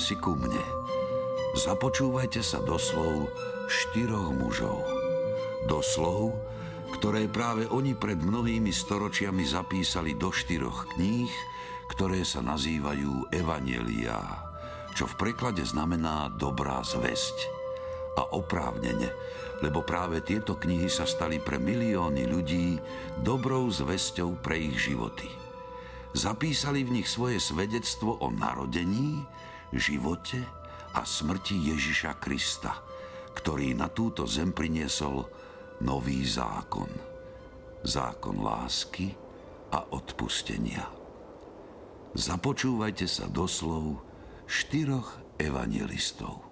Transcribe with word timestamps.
si 0.00 0.16
ku 0.16 0.32
mne. 0.32 0.64
Započúvajte 1.54 2.40
sa 2.40 2.64
do 2.64 2.80
slov 2.80 3.28
štyroch 3.68 4.32
mužov. 4.32 4.80
Do 5.68 5.84
slov, 5.84 6.34
ktoré 6.96 7.28
práve 7.28 7.68
oni 7.68 7.94
pred 7.94 8.18
mnohými 8.18 8.72
storočiami 8.72 9.44
zapísali 9.44 10.16
do 10.16 10.32
štyroch 10.32 10.96
kníh, 10.96 11.30
ktoré 11.92 12.24
sa 12.24 12.40
nazývajú 12.40 13.30
Evanielia, 13.30 14.18
čo 14.96 15.04
v 15.06 15.14
preklade 15.20 15.62
znamená 15.62 16.32
dobrá 16.34 16.80
zväzť. 16.80 17.60
A 18.18 18.26
oprávnene, 18.34 19.12
lebo 19.62 19.86
práve 19.86 20.18
tieto 20.24 20.58
knihy 20.58 20.90
sa 20.90 21.06
stali 21.06 21.38
pre 21.38 21.62
milióny 21.62 22.26
ľudí 22.26 22.80
dobrou 23.22 23.70
zväzťou 23.70 24.42
pre 24.42 24.58
ich 24.58 24.90
životy. 24.90 25.30
Zapísali 26.10 26.82
v 26.82 27.00
nich 27.00 27.06
svoje 27.06 27.38
svedectvo 27.38 28.18
o 28.18 28.34
narodení, 28.34 29.22
živote 29.74 30.42
a 30.94 31.06
smrti 31.06 31.74
Ježiša 31.74 32.18
Krista, 32.18 32.82
ktorý 33.34 33.74
na 33.74 33.90
túto 33.90 34.26
zem 34.26 34.50
priniesol 34.50 35.26
nový 35.82 36.26
zákon. 36.26 36.90
Zákon 37.80 38.44
lásky 38.44 39.14
a 39.72 39.94
odpustenia. 39.94 40.84
Započúvajte 42.12 43.06
sa 43.06 43.30
do 43.30 43.46
slov 43.46 44.02
štyroch 44.50 45.38
evangelistov. 45.38 46.42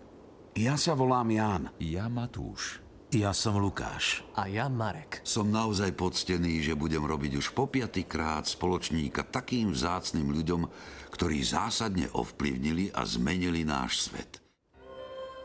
Ja 0.54 0.78
sa 0.78 0.94
volám 0.94 1.28
Ján. 1.34 1.64
Ja 1.82 2.06
Matúš. 2.06 2.87
Ja 3.08 3.32
som 3.32 3.56
Lukáš. 3.56 4.20
A 4.36 4.52
ja 4.52 4.68
Marek. 4.68 5.24
Som 5.24 5.48
naozaj 5.48 5.96
poctený, 5.96 6.60
že 6.60 6.76
budem 6.76 7.00
robiť 7.00 7.40
už 7.40 7.56
po 7.56 7.64
krát 8.04 8.44
spoločníka 8.44 9.24
takým 9.24 9.72
vzácným 9.72 10.28
ľuďom, 10.28 10.68
ktorí 11.16 11.40
zásadne 11.40 12.12
ovplyvnili 12.12 12.92
a 12.92 13.08
zmenili 13.08 13.64
náš 13.64 14.12
svet. 14.12 14.44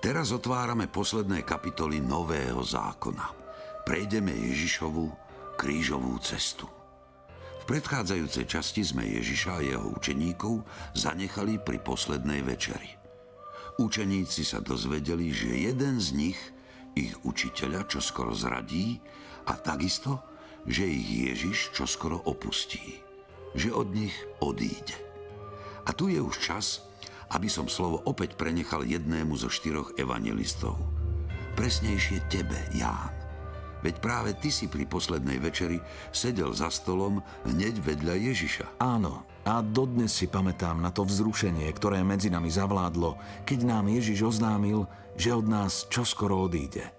Teraz 0.04 0.36
otvárame 0.36 0.92
posledné 0.92 1.48
kapitoly 1.48 2.04
Nového 2.04 2.60
zákona. 2.60 3.32
Prejdeme 3.88 4.36
Ježišovu 4.36 5.08
krížovú 5.56 6.20
cestu. 6.20 6.68
V 7.64 7.64
predchádzajúcej 7.64 8.44
časti 8.44 8.84
sme 8.84 9.08
Ježiša 9.08 9.52
a 9.56 9.64
jeho 9.64 9.88
učeníkov 9.96 10.68
zanechali 11.00 11.64
pri 11.64 11.80
poslednej 11.80 12.44
večeri. 12.44 12.92
Učeníci 13.80 14.44
sa 14.44 14.60
dozvedeli, 14.60 15.32
že 15.32 15.72
jeden 15.72 16.04
z 16.04 16.12
nich– 16.12 16.40
ich 16.94 17.14
učiteľa 17.26 17.90
čo 17.90 18.00
skoro 18.00 18.34
zradí 18.34 19.02
a 19.50 19.58
takisto, 19.58 20.22
že 20.64 20.88
ich 20.88 21.08
Ježiš 21.32 21.76
čo 21.76 21.84
skoro 21.84 22.22
opustí, 22.24 23.02
že 23.58 23.74
od 23.74 23.92
nich 23.92 24.16
odíde. 24.40 24.96
A 25.84 25.92
tu 25.92 26.08
je 26.08 26.24
už 26.24 26.40
čas, 26.40 26.88
aby 27.36 27.52
som 27.52 27.68
slovo 27.68 28.00
opäť 28.08 28.40
prenechal 28.40 28.88
jednému 28.88 29.36
zo 29.36 29.52
štyroch 29.52 29.98
evangelistov. 30.00 30.80
Presnejšie 31.60 32.24
tebe, 32.32 32.56
Ján. 32.72 33.12
Veď 33.84 34.00
práve 34.00 34.32
ty 34.40 34.48
si 34.48 34.72
pri 34.72 34.88
poslednej 34.88 35.44
večeri 35.44 35.76
sedel 36.16 36.56
za 36.56 36.72
stolom 36.72 37.20
hneď 37.44 37.84
vedľa 37.84 38.16
Ježiša. 38.16 38.80
Áno, 38.80 39.28
a 39.44 39.60
dodnes 39.60 40.16
si 40.16 40.32
pamätám 40.32 40.80
na 40.80 40.88
to 40.88 41.04
vzrušenie, 41.04 41.68
ktoré 41.76 42.00
medzi 42.00 42.32
nami 42.32 42.48
zavládlo, 42.48 43.20
keď 43.44 43.60
nám 43.68 43.92
Ježiš 43.92 44.40
oznámil, 44.40 44.88
že 45.18 45.34
od 45.34 45.46
nás 45.46 45.86
čoskoro 45.90 46.46
odíde. 46.46 46.90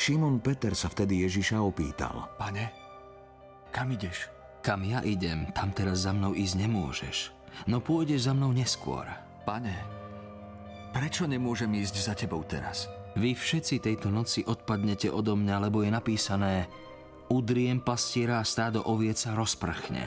Šimon 0.00 0.40
Peter 0.40 0.72
sa 0.72 0.88
vtedy 0.88 1.28
Ježiša 1.28 1.60
opýtal. 1.60 2.32
Pane, 2.40 2.72
kam 3.68 3.92
ideš? 3.92 4.32
Kam 4.60 4.84
ja 4.84 5.04
idem, 5.04 5.48
tam 5.52 5.72
teraz 5.72 6.04
za 6.04 6.12
mnou 6.12 6.32
ísť 6.36 6.56
nemôžeš. 6.56 7.16
No 7.68 7.80
pôjdeš 7.80 8.28
za 8.28 8.32
mnou 8.32 8.52
neskôr. 8.52 9.04
Pane, 9.44 9.76
prečo 10.92 11.28
nemôžem 11.28 11.68
ísť 11.80 11.96
za 12.00 12.14
tebou 12.16 12.44
teraz? 12.44 12.88
Vy 13.18 13.34
všetci 13.34 13.82
tejto 13.82 14.08
noci 14.08 14.46
odpadnete 14.46 15.10
odo 15.10 15.34
mňa, 15.34 15.56
lebo 15.68 15.82
je 15.82 15.90
napísané 15.90 16.70
Udriem 17.30 17.78
pastiera 17.78 18.42
a 18.42 18.48
stádo 18.48 18.82
oviec 18.90 19.14
sa 19.14 19.38
rozprchne. 19.38 20.02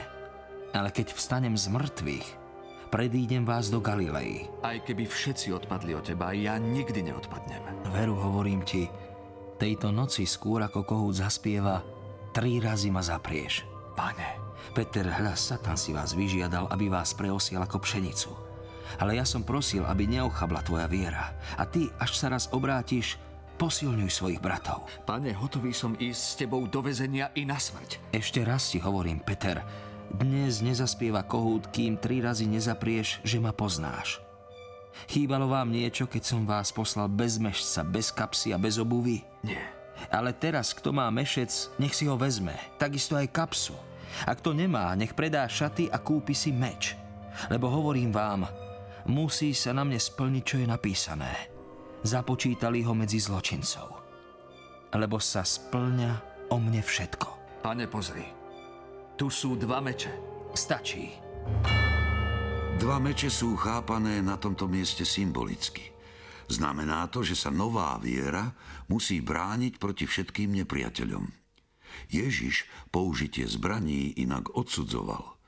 Ale 0.76 0.92
keď 0.92 1.16
vstanem 1.16 1.56
z 1.56 1.72
mŕtvych, 1.72 2.43
predídem 2.94 3.42
vás 3.42 3.74
do 3.74 3.82
Galilei. 3.82 4.46
Aj 4.62 4.78
keby 4.78 5.10
všetci 5.10 5.50
odpadli 5.50 5.98
od 5.98 6.06
teba, 6.06 6.30
ja 6.30 6.54
nikdy 6.62 7.10
neodpadnem. 7.10 7.90
Veru, 7.90 8.14
hovorím 8.14 8.62
ti, 8.62 8.86
tejto 9.58 9.90
noci 9.90 10.22
skôr 10.22 10.62
ako 10.62 10.86
kohút 10.86 11.18
zaspieva, 11.18 11.82
tri 12.30 12.62
razy 12.62 12.94
ma 12.94 13.02
zaprieš. 13.02 13.66
Pane. 13.98 14.38
Peter, 14.78 15.10
hľa, 15.10 15.34
Satan 15.34 15.74
si 15.74 15.90
vás 15.90 16.14
vyžiadal, 16.14 16.70
aby 16.70 16.86
vás 16.86 17.18
preosiel 17.18 17.58
ako 17.66 17.82
pšenicu 17.82 18.30
ale 19.00 19.18
ja 19.18 19.26
som 19.26 19.42
prosil, 19.42 19.82
aby 19.82 20.06
neochabla 20.06 20.60
tvoja 20.62 20.86
viera. 20.86 21.34
A 21.58 21.66
ty, 21.66 21.90
až 21.98 22.14
sa 22.14 22.30
raz 22.30 22.46
obrátiš, 22.54 23.18
posilňuj 23.58 24.10
svojich 24.10 24.38
bratov. 24.42 24.86
Pane, 25.06 25.34
hotový 25.34 25.74
som 25.74 25.98
ísť 25.98 26.20
s 26.20 26.36
tebou 26.38 26.66
do 26.66 26.78
vezenia 26.84 27.30
i 27.34 27.42
na 27.46 27.58
smrť. 27.58 28.14
Ešte 28.14 28.42
raz 28.42 28.70
ti 28.70 28.78
hovorím, 28.78 29.22
Peter, 29.22 29.62
dnes 30.12 30.60
nezaspieva 30.60 31.24
kohút, 31.24 31.72
kým 31.72 31.96
tri 31.96 32.20
razy 32.20 32.44
nezaprieš, 32.44 33.24
že 33.24 33.40
ma 33.40 33.54
poznáš. 33.54 34.20
Chýbalo 35.10 35.50
vám 35.50 35.74
niečo, 35.74 36.06
keď 36.06 36.22
som 36.22 36.42
vás 36.46 36.70
poslal 36.70 37.10
bez 37.10 37.36
mešca, 37.42 37.82
bez 37.82 38.14
kapsy 38.14 38.54
a 38.54 38.58
bez 38.58 38.78
obuvy? 38.78 39.26
Nie. 39.42 39.62
Ale 40.10 40.34
teraz, 40.34 40.74
kto 40.74 40.94
má 40.94 41.08
mešec, 41.10 41.50
nech 41.78 41.94
si 41.94 42.06
ho 42.06 42.14
vezme. 42.14 42.54
Takisto 42.78 43.18
aj 43.18 43.32
kapsu. 43.34 43.74
A 44.26 44.32
kto 44.36 44.54
nemá, 44.54 44.94
nech 44.94 45.16
predá 45.16 45.46
šaty 45.50 45.90
a 45.90 45.98
kúpi 45.98 46.34
si 46.36 46.54
meč. 46.54 46.94
Lebo 47.50 47.66
hovorím 47.66 48.14
vám, 48.14 48.46
musí 49.10 49.50
sa 49.50 49.74
na 49.74 49.82
mne 49.82 49.98
splniť, 49.98 50.42
čo 50.46 50.56
je 50.62 50.66
napísané. 50.70 51.32
Započítali 52.04 52.84
ho 52.86 52.94
medzi 52.94 53.18
zločincov. 53.18 53.88
Lebo 54.94 55.18
sa 55.18 55.42
splňa 55.42 56.12
o 56.54 56.56
mne 56.60 56.78
všetko. 56.84 57.62
Pane, 57.64 57.90
pozri. 57.90 58.43
Tu 59.14 59.30
sú 59.30 59.54
dva 59.54 59.78
meče. 59.78 60.10
Stačí. 60.58 61.14
Dva 62.82 62.98
meče 62.98 63.30
sú 63.30 63.54
chápané 63.54 64.18
na 64.18 64.34
tomto 64.34 64.66
mieste 64.66 65.06
symbolicky. 65.06 65.94
Znamená 66.50 67.06
to, 67.14 67.22
že 67.22 67.38
sa 67.38 67.54
nová 67.54 67.94
viera 68.02 68.50
musí 68.90 69.22
brániť 69.22 69.78
proti 69.78 70.10
všetkým 70.10 70.58
nepriateľom. 70.58 71.30
Ježiš 72.10 72.66
použitie 72.90 73.46
zbraní 73.46 74.18
inak 74.18 74.50
odsudzoval. 74.50 75.38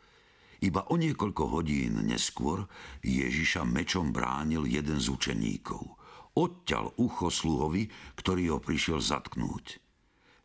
Iba 0.62 0.86
o 0.86 0.94
niekoľko 0.94 1.58
hodín 1.58 2.06
neskôr 2.06 2.70
Ježiša 3.02 3.66
mečom 3.66 4.14
bránil 4.14 4.62
jeden 4.70 5.02
z 5.02 5.10
učeníkov. 5.10 5.82
Odťal 6.38 7.02
ucho 7.02 7.34
sluhovi, 7.34 7.90
ktorý 8.14 8.54
ho 8.54 8.58
prišiel 8.62 9.02
zatknúť. 9.02 9.85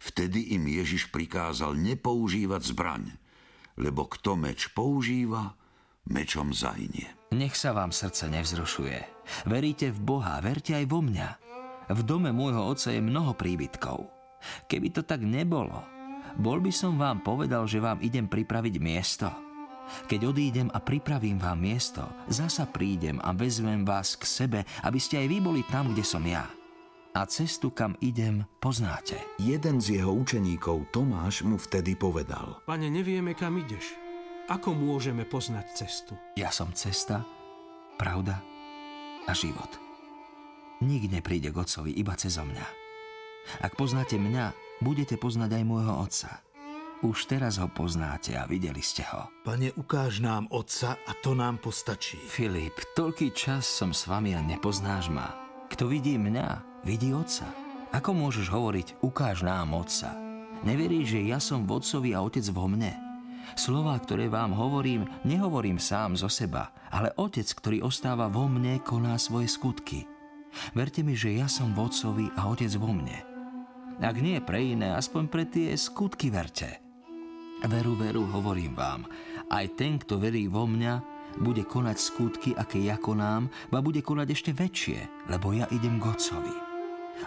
Vtedy 0.02 0.58
im 0.58 0.66
Ježiš 0.66 1.14
prikázal 1.14 1.78
nepoužívať 1.78 2.62
zbraň, 2.74 3.04
lebo 3.78 4.10
kto 4.10 4.34
meč 4.34 4.66
používa, 4.74 5.54
mečom 6.10 6.50
zahynie. 6.50 7.14
Nech 7.38 7.54
sa 7.54 7.70
vám 7.78 7.94
srdce 7.94 8.26
nevzrušuje. 8.34 8.98
Veríte 9.46 9.94
v 9.94 10.00
Boha, 10.02 10.42
verte 10.42 10.74
aj 10.74 10.90
vo 10.90 11.06
mňa. 11.06 11.30
V 11.94 12.02
dome 12.02 12.34
môjho 12.34 12.66
oca 12.66 12.90
je 12.90 12.98
mnoho 12.98 13.38
príbytkov. 13.38 14.10
Keby 14.66 14.90
to 14.90 15.06
tak 15.06 15.22
nebolo, 15.22 15.86
bol 16.34 16.58
by 16.58 16.74
som 16.74 16.98
vám 16.98 17.22
povedal, 17.22 17.70
že 17.70 17.78
vám 17.78 18.02
idem 18.02 18.26
pripraviť 18.26 18.76
miesto. 18.82 19.30
Keď 20.08 20.20
odídem 20.24 20.68
a 20.72 20.80
pripravím 20.80 21.38
vám 21.38 21.60
miesto, 21.60 22.02
zasa 22.32 22.64
prídem 22.66 23.20
a 23.22 23.36
vezmem 23.36 23.84
vás 23.84 24.16
k 24.16 24.24
sebe, 24.24 24.60
aby 24.88 24.98
ste 24.98 25.20
aj 25.22 25.28
vy 25.28 25.38
boli 25.44 25.62
tam, 25.68 25.92
kde 25.92 26.04
som 26.06 26.24
ja. 26.24 26.48
A 27.12 27.28
cestu, 27.28 27.76
kam 27.76 28.00
idem, 28.00 28.48
poznáte. 28.64 29.20
Jeden 29.36 29.84
z 29.84 30.00
jeho 30.00 30.16
učeníkov, 30.16 30.96
Tomáš, 30.96 31.44
mu 31.44 31.60
vtedy 31.60 32.00
povedal. 32.00 32.64
Pane, 32.64 32.88
nevieme, 32.88 33.36
kam 33.36 33.60
ideš. 33.60 34.00
Ako 34.48 34.72
môžeme 34.72 35.28
poznať 35.28 35.76
cestu? 35.76 36.16
Ja 36.40 36.56
som 36.56 36.72
cesta, 36.72 37.28
pravda 38.00 38.40
a 39.28 39.32
život. 39.36 39.76
Nik 40.80 41.12
nepríde 41.12 41.52
k 41.52 41.60
Otcovi 41.60 41.92
iba 41.92 42.16
cez 42.16 42.40
mňa. 42.40 42.68
Ak 43.60 43.76
poznáte 43.76 44.16
mňa, 44.16 44.80
budete 44.80 45.20
poznať 45.20 45.60
aj 45.60 45.64
môjho 45.68 45.94
Otca. 46.00 46.40
Už 47.04 47.28
teraz 47.28 47.60
ho 47.60 47.68
poznáte 47.68 48.40
a 48.40 48.48
videli 48.48 48.80
ste 48.80 49.04
ho. 49.12 49.28
Pane, 49.44 49.76
ukáž 49.76 50.24
nám 50.24 50.48
Otca 50.48 50.96
a 50.96 51.12
to 51.20 51.36
nám 51.36 51.60
postačí. 51.60 52.16
Filip, 52.16 52.78
toľký 52.96 53.36
čas 53.36 53.68
som 53.68 53.92
s 53.92 54.08
vami 54.08 54.32
a 54.32 54.40
nepoznáš 54.40 55.12
ma. 55.12 55.34
Kto 55.68 55.92
vidí 55.92 56.16
mňa, 56.16 56.71
vidí 56.84 57.14
Otca. 57.14 57.48
Ako 57.92 58.16
môžeš 58.16 58.48
hovoriť, 58.48 59.04
ukáž 59.04 59.44
nám 59.44 59.76
Otca? 59.76 60.16
Neveríš, 60.64 61.18
že 61.18 61.22
ja 61.28 61.42
som 61.42 61.66
v 61.66 61.82
Otcovi 61.82 62.14
a 62.14 62.22
Otec 62.24 62.46
vo 62.54 62.70
mne? 62.70 62.94
Slová, 63.58 64.00
ktoré 64.00 64.32
vám 64.32 64.56
hovorím, 64.56 65.10
nehovorím 65.28 65.82
sám 65.82 66.16
zo 66.16 66.32
seba, 66.32 66.72
ale 66.88 67.12
Otec, 67.20 67.50
ktorý 67.52 67.84
ostáva 67.84 68.32
vo 68.32 68.48
mne, 68.48 68.80
koná 68.80 69.18
svoje 69.20 69.52
skutky. 69.52 70.08
Verte 70.72 71.04
mi, 71.04 71.18
že 71.18 71.36
ja 71.36 71.52
som 71.52 71.76
v 71.76 71.84
Otcovi 71.84 72.26
a 72.38 72.48
Otec 72.48 72.72
vo 72.80 72.96
mne. 72.96 73.18
Ak 74.02 74.18
nie 74.18 74.40
pre 74.40 74.74
iné, 74.74 74.96
aspoň 74.96 75.24
pre 75.28 75.44
tie 75.46 75.76
skutky 75.76 76.32
verte. 76.32 76.80
Veru, 77.62 77.94
veru, 77.94 78.26
hovorím 78.26 78.74
vám, 78.74 79.06
aj 79.54 79.78
ten, 79.78 80.02
kto 80.02 80.18
verí 80.18 80.50
vo 80.50 80.66
mňa, 80.66 80.94
bude 81.38 81.62
konať 81.62 81.98
skutky, 82.00 82.50
aké 82.58 82.82
ja 82.82 82.98
konám, 82.98 83.52
ba 83.70 83.80
bude 83.84 84.02
konať 84.02 84.28
ešte 84.34 84.52
väčšie, 84.58 85.30
lebo 85.30 85.54
ja 85.54 85.70
idem 85.70 86.02
k 86.02 86.10
Otcovi. 86.10 86.71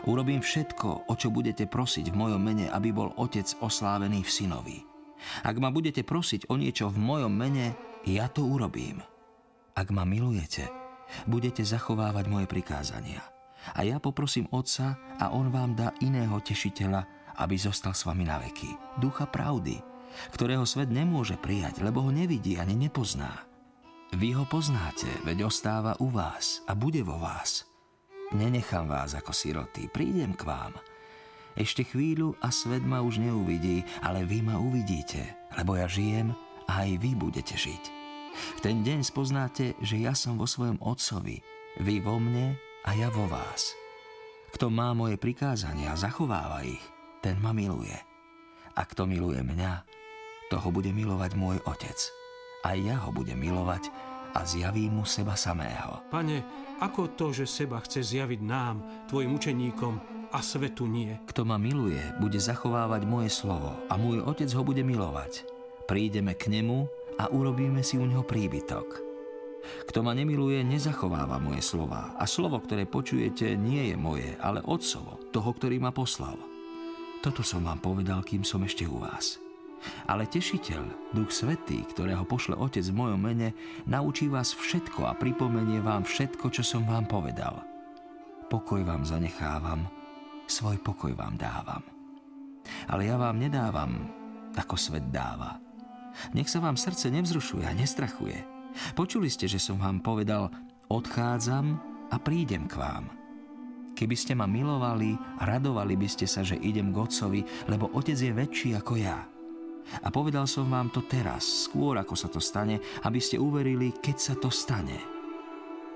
Urobím 0.05 0.43
všetko, 0.43 1.09
o 1.09 1.15
čo 1.15 1.31
budete 1.31 1.71
prosiť 1.71 2.11
v 2.11 2.19
mojom 2.19 2.43
mene, 2.43 2.67
aby 2.71 2.91
bol 2.91 3.15
Otec 3.15 3.47
oslávený 3.63 4.27
v 4.27 4.31
synovi. 4.31 4.79
Ak 5.47 5.57
ma 5.57 5.73
budete 5.73 6.05
prosiť 6.05 6.51
o 6.53 6.59
niečo 6.59 6.93
v 6.93 6.99
mojom 7.01 7.33
mene, 7.33 7.73
ja 8.05 8.29
to 8.29 8.45
urobím. 8.45 9.01
Ak 9.75 9.89
ma 9.89 10.05
milujete, 10.05 10.69
budete 11.25 11.65
zachovávať 11.65 12.29
moje 12.29 12.47
prikázania. 12.47 13.25
A 13.73 13.81
ja 13.83 13.97
poprosím 13.97 14.45
Otca 14.53 15.01
a 15.17 15.33
On 15.33 15.49
vám 15.49 15.73
dá 15.73 15.97
iného 16.05 16.37
tešiteľa, 16.37 17.33
aby 17.41 17.57
zostal 17.57 17.97
s 17.97 18.05
vami 18.05 18.29
na 18.29 18.37
veky. 18.39 19.01
Ducha 19.01 19.25
pravdy, 19.25 19.81
ktorého 20.37 20.69
svet 20.69 20.93
nemôže 20.93 21.41
prijať, 21.41 21.81
lebo 21.81 22.05
ho 22.05 22.11
nevidí 22.13 22.61
ani 22.61 22.77
nepozná. 22.77 23.49
Vy 24.15 24.37
ho 24.37 24.47
poznáte, 24.47 25.11
veď 25.27 25.49
ostáva 25.51 25.99
u 25.99 26.07
vás 26.13 26.63
a 26.71 26.77
bude 26.79 27.03
vo 27.03 27.19
vás. 27.19 27.67
Nenechám 28.35 28.91
vás 28.91 29.15
ako 29.15 29.31
siroty, 29.31 29.87
prídem 29.87 30.35
k 30.35 30.43
vám. 30.43 30.75
Ešte 31.55 31.87
chvíľu 31.87 32.35
a 32.43 32.51
svet 32.51 32.83
ma 32.83 32.99
už 32.99 33.23
neuvidí, 33.23 33.87
ale 34.03 34.27
vy 34.27 34.43
ma 34.43 34.59
uvidíte, 34.59 35.23
lebo 35.55 35.79
ja 35.79 35.87
žijem 35.87 36.35
a 36.67 36.83
aj 36.83 36.99
vy 36.99 37.15
budete 37.15 37.55
žiť. 37.55 37.83
V 38.35 38.59
ten 38.59 38.83
deň 38.83 39.07
spoznáte, 39.07 39.79
že 39.79 40.03
ja 40.03 40.19
som 40.19 40.35
vo 40.35 40.51
svojom 40.51 40.83
Otcovi, 40.83 41.39
vy 41.79 42.03
vo 42.03 42.19
mne 42.19 42.59
a 42.83 42.91
ja 42.99 43.07
vo 43.07 43.31
vás. 43.31 43.71
Kto 44.51 44.67
má 44.67 44.91
moje 44.99 45.15
prikázania 45.15 45.95
a 45.95 46.01
zachováva 46.03 46.67
ich, 46.67 46.83
ten 47.23 47.39
ma 47.39 47.55
miluje. 47.55 47.95
A 48.75 48.83
kto 48.83 49.07
miluje 49.07 49.47
mňa, 49.47 49.87
toho 50.51 50.75
bude 50.75 50.91
milovať 50.91 51.39
môj 51.39 51.63
Otec. 51.71 52.11
A 52.67 52.75
ja 52.75 52.99
ho 52.99 53.15
budem 53.15 53.39
milovať 53.39 54.14
a 54.35 54.43
zjavím 54.43 55.01
mu 55.01 55.05
seba 55.07 55.39
samého. 55.39 56.03
Pane, 56.11 56.43
ako 56.83 57.15
to, 57.15 57.31
že 57.31 57.47
seba 57.47 57.79
chce 57.81 58.03
zjaviť 58.03 58.41
nám, 58.43 59.07
tvojim 59.07 59.31
učeníkom, 59.39 59.95
a 60.35 60.43
svetu 60.43 60.91
nie? 60.91 61.15
Kto 61.31 61.47
ma 61.47 61.55
miluje, 61.63 62.03
bude 62.19 62.43
zachovávať 62.43 63.07
moje 63.07 63.31
slovo 63.31 63.79
a 63.87 63.95
môj 63.95 64.27
Otec 64.27 64.51
ho 64.51 64.67
bude 64.67 64.83
milovať. 64.83 65.47
Prídeme 65.87 66.35
k 66.35 66.51
nemu 66.51 66.91
a 67.23 67.31
urobíme 67.31 67.87
si 67.87 67.95
u 67.95 68.03
neho 68.03 68.27
príbytok. 68.27 68.99
Kto 69.87 70.03
ma 70.03 70.13
nemiluje, 70.13 70.61
nezachováva 70.67 71.39
moje 71.39 71.63
slova 71.63 72.19
a 72.19 72.27
slovo, 72.27 72.59
ktoré 72.59 72.85
počujete, 72.85 73.55
nie 73.55 73.95
je 73.95 73.97
moje, 73.97 74.35
ale 74.43 74.61
Otcovo, 74.67 75.23
toho, 75.31 75.51
ktorý 75.55 75.79
ma 75.79 75.95
poslal. 75.95 76.37
Toto 77.23 77.41
som 77.47 77.65
vám 77.65 77.81
povedal, 77.81 78.21
kým 78.27 78.45
som 78.45 78.61
ešte 78.67 78.85
u 78.85 79.01
vás. 79.01 79.44
Ale 80.09 80.29
tešiteľ, 80.29 81.13
Duch 81.17 81.33
Svetý, 81.33 81.85
ktorého 81.85 82.25
pošle 82.25 82.57
Otec 82.57 82.85
v 82.89 82.99
mojom 82.99 83.21
mene, 83.21 83.57
naučí 83.89 84.29
vás 84.29 84.53
všetko 84.53 85.09
a 85.09 85.17
pripomenie 85.17 85.81
vám 85.81 86.05
všetko, 86.05 86.53
čo 86.53 86.63
som 86.65 86.85
vám 86.85 87.09
povedal. 87.09 87.65
Pokoj 88.53 88.85
vám 88.85 89.03
zanechávam, 89.09 89.89
svoj 90.45 90.77
pokoj 90.85 91.13
vám 91.17 91.41
dávam. 91.41 91.83
Ale 92.89 93.09
ja 93.09 93.17
vám 93.17 93.41
nedávam, 93.41 94.09
ako 94.55 94.77
svet 94.79 95.09
dáva. 95.11 95.61
Nech 96.33 96.47
sa 96.47 96.63
vám 96.63 96.79
srdce 96.79 97.11
nevzrušuje 97.11 97.67
a 97.67 97.75
nestrachuje. 97.75 98.39
Počuli 98.95 99.27
ste, 99.27 99.51
že 99.51 99.59
som 99.59 99.79
vám 99.83 100.03
povedal, 100.03 100.51
odchádzam 100.89 101.79
a 102.11 102.17
prídem 102.23 102.71
k 102.71 102.79
vám. 102.79 103.11
Keby 103.95 104.17
ste 104.19 104.35
ma 104.35 104.51
milovali, 104.51 105.15
radovali 105.39 105.95
by 105.95 106.09
ste 106.11 106.27
sa, 106.27 106.43
že 106.43 106.59
idem 106.59 106.91
k 106.91 106.99
Otcovi, 106.99 107.41
lebo 107.71 107.91
Otec 107.95 108.19
je 108.19 108.33
väčší 108.35 108.75
ako 108.75 108.99
ja. 108.99 109.23
A 110.03 110.09
povedal 110.09 110.49
som 110.49 110.69
vám 110.69 110.89
to 110.91 111.05
teraz, 111.05 111.69
skôr 111.69 111.97
ako 112.01 112.15
sa 112.17 112.29
to 112.29 112.41
stane, 112.41 112.81
aby 113.05 113.21
ste 113.21 113.41
uverili, 113.41 113.93
keď 113.93 114.17
sa 114.17 114.35
to 114.37 114.49
stane. 114.49 114.97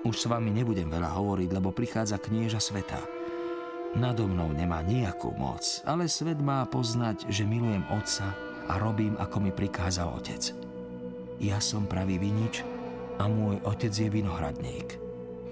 Už 0.07 0.15
s 0.15 0.25
vami 0.31 0.53
nebudem 0.53 0.87
veľa 0.87 1.11
hovoriť, 1.11 1.49
lebo 1.51 1.75
prichádza 1.75 2.21
knieža 2.21 2.63
sveta. 2.63 3.01
Nado 3.97 4.29
mnou 4.29 4.53
nemá 4.53 4.85
nejakú 4.85 5.33
moc, 5.35 5.65
ale 5.83 6.05
svet 6.05 6.39
má 6.39 6.63
poznať, 6.69 7.27
že 7.27 7.43
milujem 7.43 7.83
Otca 7.89 8.31
a 8.69 8.77
robím, 8.77 9.17
ako 9.17 9.37
mi 9.43 9.51
prikázal 9.51 10.07
Otec. 10.13 10.53
Ja 11.41 11.57
som 11.57 11.89
pravý 11.89 12.21
vinič 12.21 12.61
a 13.17 13.25
môj 13.25 13.59
Otec 13.65 13.91
je 13.91 14.07
vinohradník. 14.07 15.01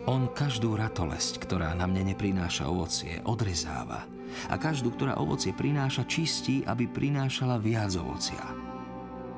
On 0.08 0.30
každú 0.32 0.80
ratolesť, 0.80 1.44
ktorá 1.44 1.76
na 1.76 1.84
mne 1.90 2.16
neprináša 2.16 2.70
ovocie, 2.70 3.20
odrezáva 3.28 4.17
a 4.48 4.56
každú, 4.56 4.94
ktorá 4.94 5.18
ovocie 5.18 5.52
prináša, 5.52 6.08
čistí, 6.08 6.64
aby 6.66 6.88
prinášala 6.88 7.58
viac 7.60 7.92
ovocia. 7.98 8.44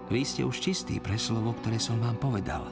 Vy 0.09 0.25
ste 0.25 0.41
už 0.41 0.57
čistí 0.57 0.97
pre 0.97 1.21
slovo, 1.21 1.53
ktoré 1.62 1.77
som 1.77 2.01
vám 2.01 2.18
povedal. 2.18 2.65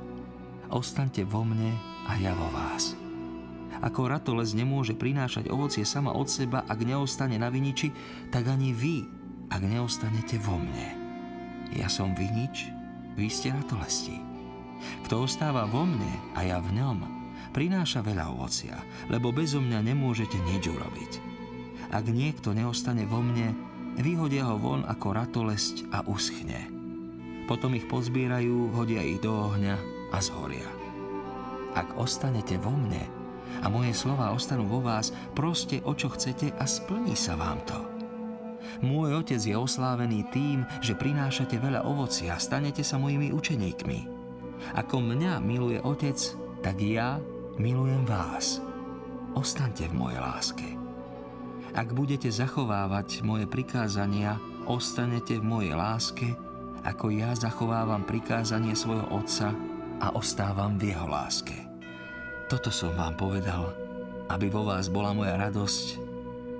Ostaňte 0.73 1.21
vo 1.23 1.45
mne 1.45 1.71
a 2.09 2.17
ja 2.17 2.33
vo 2.33 2.49
vás. 2.49 2.97
Ako 3.77 4.09
ratoles 4.09 4.57
nemôže 4.57 4.97
prinášať 4.97 5.53
ovocie 5.53 5.85
sama 5.85 6.09
od 6.17 6.25
seba, 6.25 6.65
ak 6.65 6.81
neostane 6.81 7.37
na 7.37 7.53
viniči, 7.53 7.93
tak 8.33 8.49
ani 8.49 8.73
vy, 8.73 9.05
ak 9.53 9.61
neostanete 9.61 10.41
vo 10.41 10.57
mne. 10.57 10.97
Ja 11.77 11.85
som 11.85 12.17
vinič, 12.17 12.73
vy 13.13 13.29
ste 13.29 13.53
ratolesti. 13.53 14.17
Kto 15.05 15.29
ostáva 15.29 15.69
vo 15.69 15.85
mne 15.85 16.33
a 16.33 16.41
ja 16.41 16.57
v 16.57 16.73
ňom, 16.73 16.97
prináša 17.53 18.01
veľa 18.01 18.33
ovocia, 18.33 18.81
lebo 19.13 19.29
bezo 19.29 19.61
mňa 19.61 19.93
nemôžete 19.93 20.41
nič 20.41 20.73
urobiť. 20.73 21.36
Ak 21.87 22.05
niekto 22.07 22.51
neostane 22.51 23.07
vo 23.07 23.23
mne, 23.23 23.55
vyhodia 23.97 24.47
ho 24.51 24.59
von 24.59 24.83
ako 24.83 25.07
ratolesť 25.15 25.87
a 25.95 26.03
uschne. 26.03 26.67
Potom 27.47 27.71
ich 27.79 27.87
pozbierajú, 27.87 28.75
hodia 28.75 28.99
ich 28.99 29.23
do 29.23 29.31
ohňa 29.31 29.75
a 30.11 30.17
zhoria. 30.19 30.67
Ak 31.73 31.95
ostanete 31.95 32.59
vo 32.59 32.75
mne 32.75 33.07
a 33.63 33.71
moje 33.71 33.95
slova 33.95 34.35
ostanú 34.35 34.67
vo 34.67 34.83
vás, 34.83 35.15
proste 35.31 35.79
o 35.87 35.95
čo 35.95 36.11
chcete 36.11 36.51
a 36.59 36.67
splní 36.67 37.15
sa 37.15 37.39
vám 37.39 37.63
to. 37.63 37.79
Môj 38.83 39.25
otec 39.25 39.41
je 39.41 39.55
oslávený 39.57 40.27
tým, 40.29 40.61
že 40.83 40.93
prinášate 40.93 41.57
veľa 41.57 41.87
ovocia 41.87 42.37
a 42.37 42.41
stanete 42.41 42.85
sa 42.85 43.01
mojimi 43.01 43.33
učeníkmi. 43.33 43.99
Ako 44.77 45.01
mňa 45.01 45.41
miluje 45.41 45.79
otec, 45.81 46.17
tak 46.61 46.77
ja 46.83 47.17
milujem 47.57 48.05
vás. 48.05 48.61
Ostaňte 49.33 49.89
v 49.89 49.97
mojej 49.97 50.21
láske. 50.21 50.76
Ak 51.77 51.93
budete 51.93 52.33
zachovávať 52.33 53.21
moje 53.21 53.45
prikázania, 53.45 54.41
ostanete 54.65 55.37
v 55.37 55.45
mojej 55.45 55.73
láske, 55.77 56.33
ako 56.81 57.13
ja 57.13 57.37
zachovávam 57.37 58.01
prikázanie 58.01 58.73
svojho 58.73 59.05
Otca 59.13 59.53
a 60.01 60.09
ostávam 60.17 60.73
v 60.81 60.89
jeho 60.89 61.05
láske. 61.05 61.53
Toto 62.49 62.73
som 62.73 62.97
vám 62.97 63.13
povedal, 63.13 63.77
aby 64.25 64.49
vo 64.49 64.65
vás 64.65 64.89
bola 64.89 65.13
moja 65.13 65.37
radosť 65.37 66.01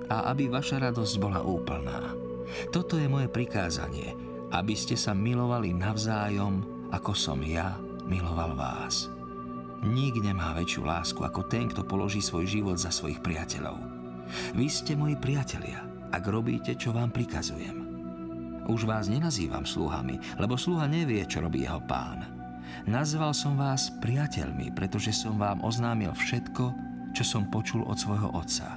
a 0.06 0.30
aby 0.30 0.46
vaša 0.46 0.86
radosť 0.86 1.14
bola 1.18 1.42
úplná. 1.42 2.14
Toto 2.70 2.94
je 2.94 3.10
moje 3.10 3.26
prikázanie, 3.26 4.14
aby 4.54 4.78
ste 4.78 4.94
sa 4.94 5.18
milovali 5.18 5.74
navzájom, 5.74 6.62
ako 6.94 7.10
som 7.18 7.42
ja 7.42 7.74
miloval 8.06 8.54
vás. 8.54 9.10
Nik 9.82 10.22
nemá 10.22 10.54
väčšiu 10.54 10.86
lásku 10.86 11.18
ako 11.26 11.42
ten, 11.50 11.66
kto 11.66 11.82
položí 11.82 12.22
svoj 12.22 12.46
život 12.46 12.78
za 12.78 12.94
svojich 12.94 13.18
priateľov. 13.18 13.97
Vy 14.54 14.66
ste 14.68 14.92
moji 14.94 15.16
priatelia, 15.18 15.84
ak 16.12 16.24
robíte, 16.28 16.76
čo 16.76 16.92
vám 16.92 17.12
prikazujem. 17.12 17.88
Už 18.68 18.84
vás 18.84 19.08
nenazývam 19.08 19.64
sluhami, 19.64 20.20
lebo 20.36 20.60
sluha 20.60 20.84
nevie, 20.84 21.24
čo 21.24 21.40
robí 21.40 21.64
jeho 21.64 21.80
pán. 21.88 22.28
Nazval 22.84 23.32
som 23.32 23.56
vás 23.56 23.88
priateľmi, 24.04 24.76
pretože 24.76 25.12
som 25.12 25.40
vám 25.40 25.64
oznámil 25.64 26.12
všetko, 26.12 26.64
čo 27.16 27.24
som 27.24 27.48
počul 27.48 27.84
od 27.88 27.96
svojho 27.96 28.28
otca. 28.36 28.76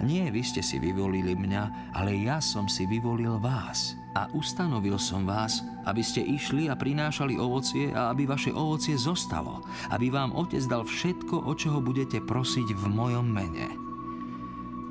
Nie 0.00 0.32
vy 0.32 0.42
ste 0.42 0.64
si 0.64 0.80
vyvolili 0.80 1.36
mňa, 1.36 1.94
ale 1.94 2.16
ja 2.24 2.42
som 2.42 2.66
si 2.66 2.88
vyvolil 2.88 3.38
vás 3.38 3.94
a 4.16 4.26
ustanovil 4.32 4.98
som 4.98 5.22
vás, 5.28 5.62
aby 5.86 6.02
ste 6.02 6.24
išli 6.24 6.66
a 6.66 6.74
prinášali 6.74 7.38
ovocie 7.38 7.92
a 7.92 8.10
aby 8.10 8.26
vaše 8.26 8.50
ovocie 8.50 8.98
zostalo, 8.98 9.62
aby 9.92 10.10
vám 10.10 10.34
Otec 10.34 10.64
dal 10.66 10.82
všetko, 10.86 11.46
o 11.46 11.52
čoho 11.54 11.78
budete 11.82 12.22
prosiť 12.22 12.74
v 12.74 12.84
mojom 12.90 13.26
mene. 13.26 13.83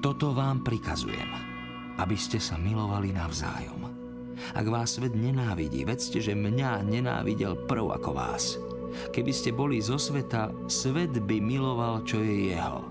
Toto 0.04 0.36
vám 0.36 0.68
prikazujem, 0.68 1.32
aby 1.96 2.20
ste 2.20 2.36
sa 2.36 2.60
milovali 2.60 3.16
navzájom. 3.16 3.88
Ak 4.52 4.68
vás 4.68 5.00
svet 5.00 5.16
nenávidí, 5.16 5.88
vedzte, 5.88 6.20
že 6.20 6.36
mňa 6.36 6.84
nenávidel 6.84 7.64
prv 7.64 7.96
ako 7.96 8.12
vás. 8.12 8.60
Keby 9.16 9.32
ste 9.32 9.56
boli 9.56 9.80
zo 9.80 9.96
sveta, 9.96 10.52
svet 10.68 11.24
by 11.24 11.40
miloval, 11.40 12.04
čo 12.04 12.20
je 12.20 12.52
jeho. 12.52 12.84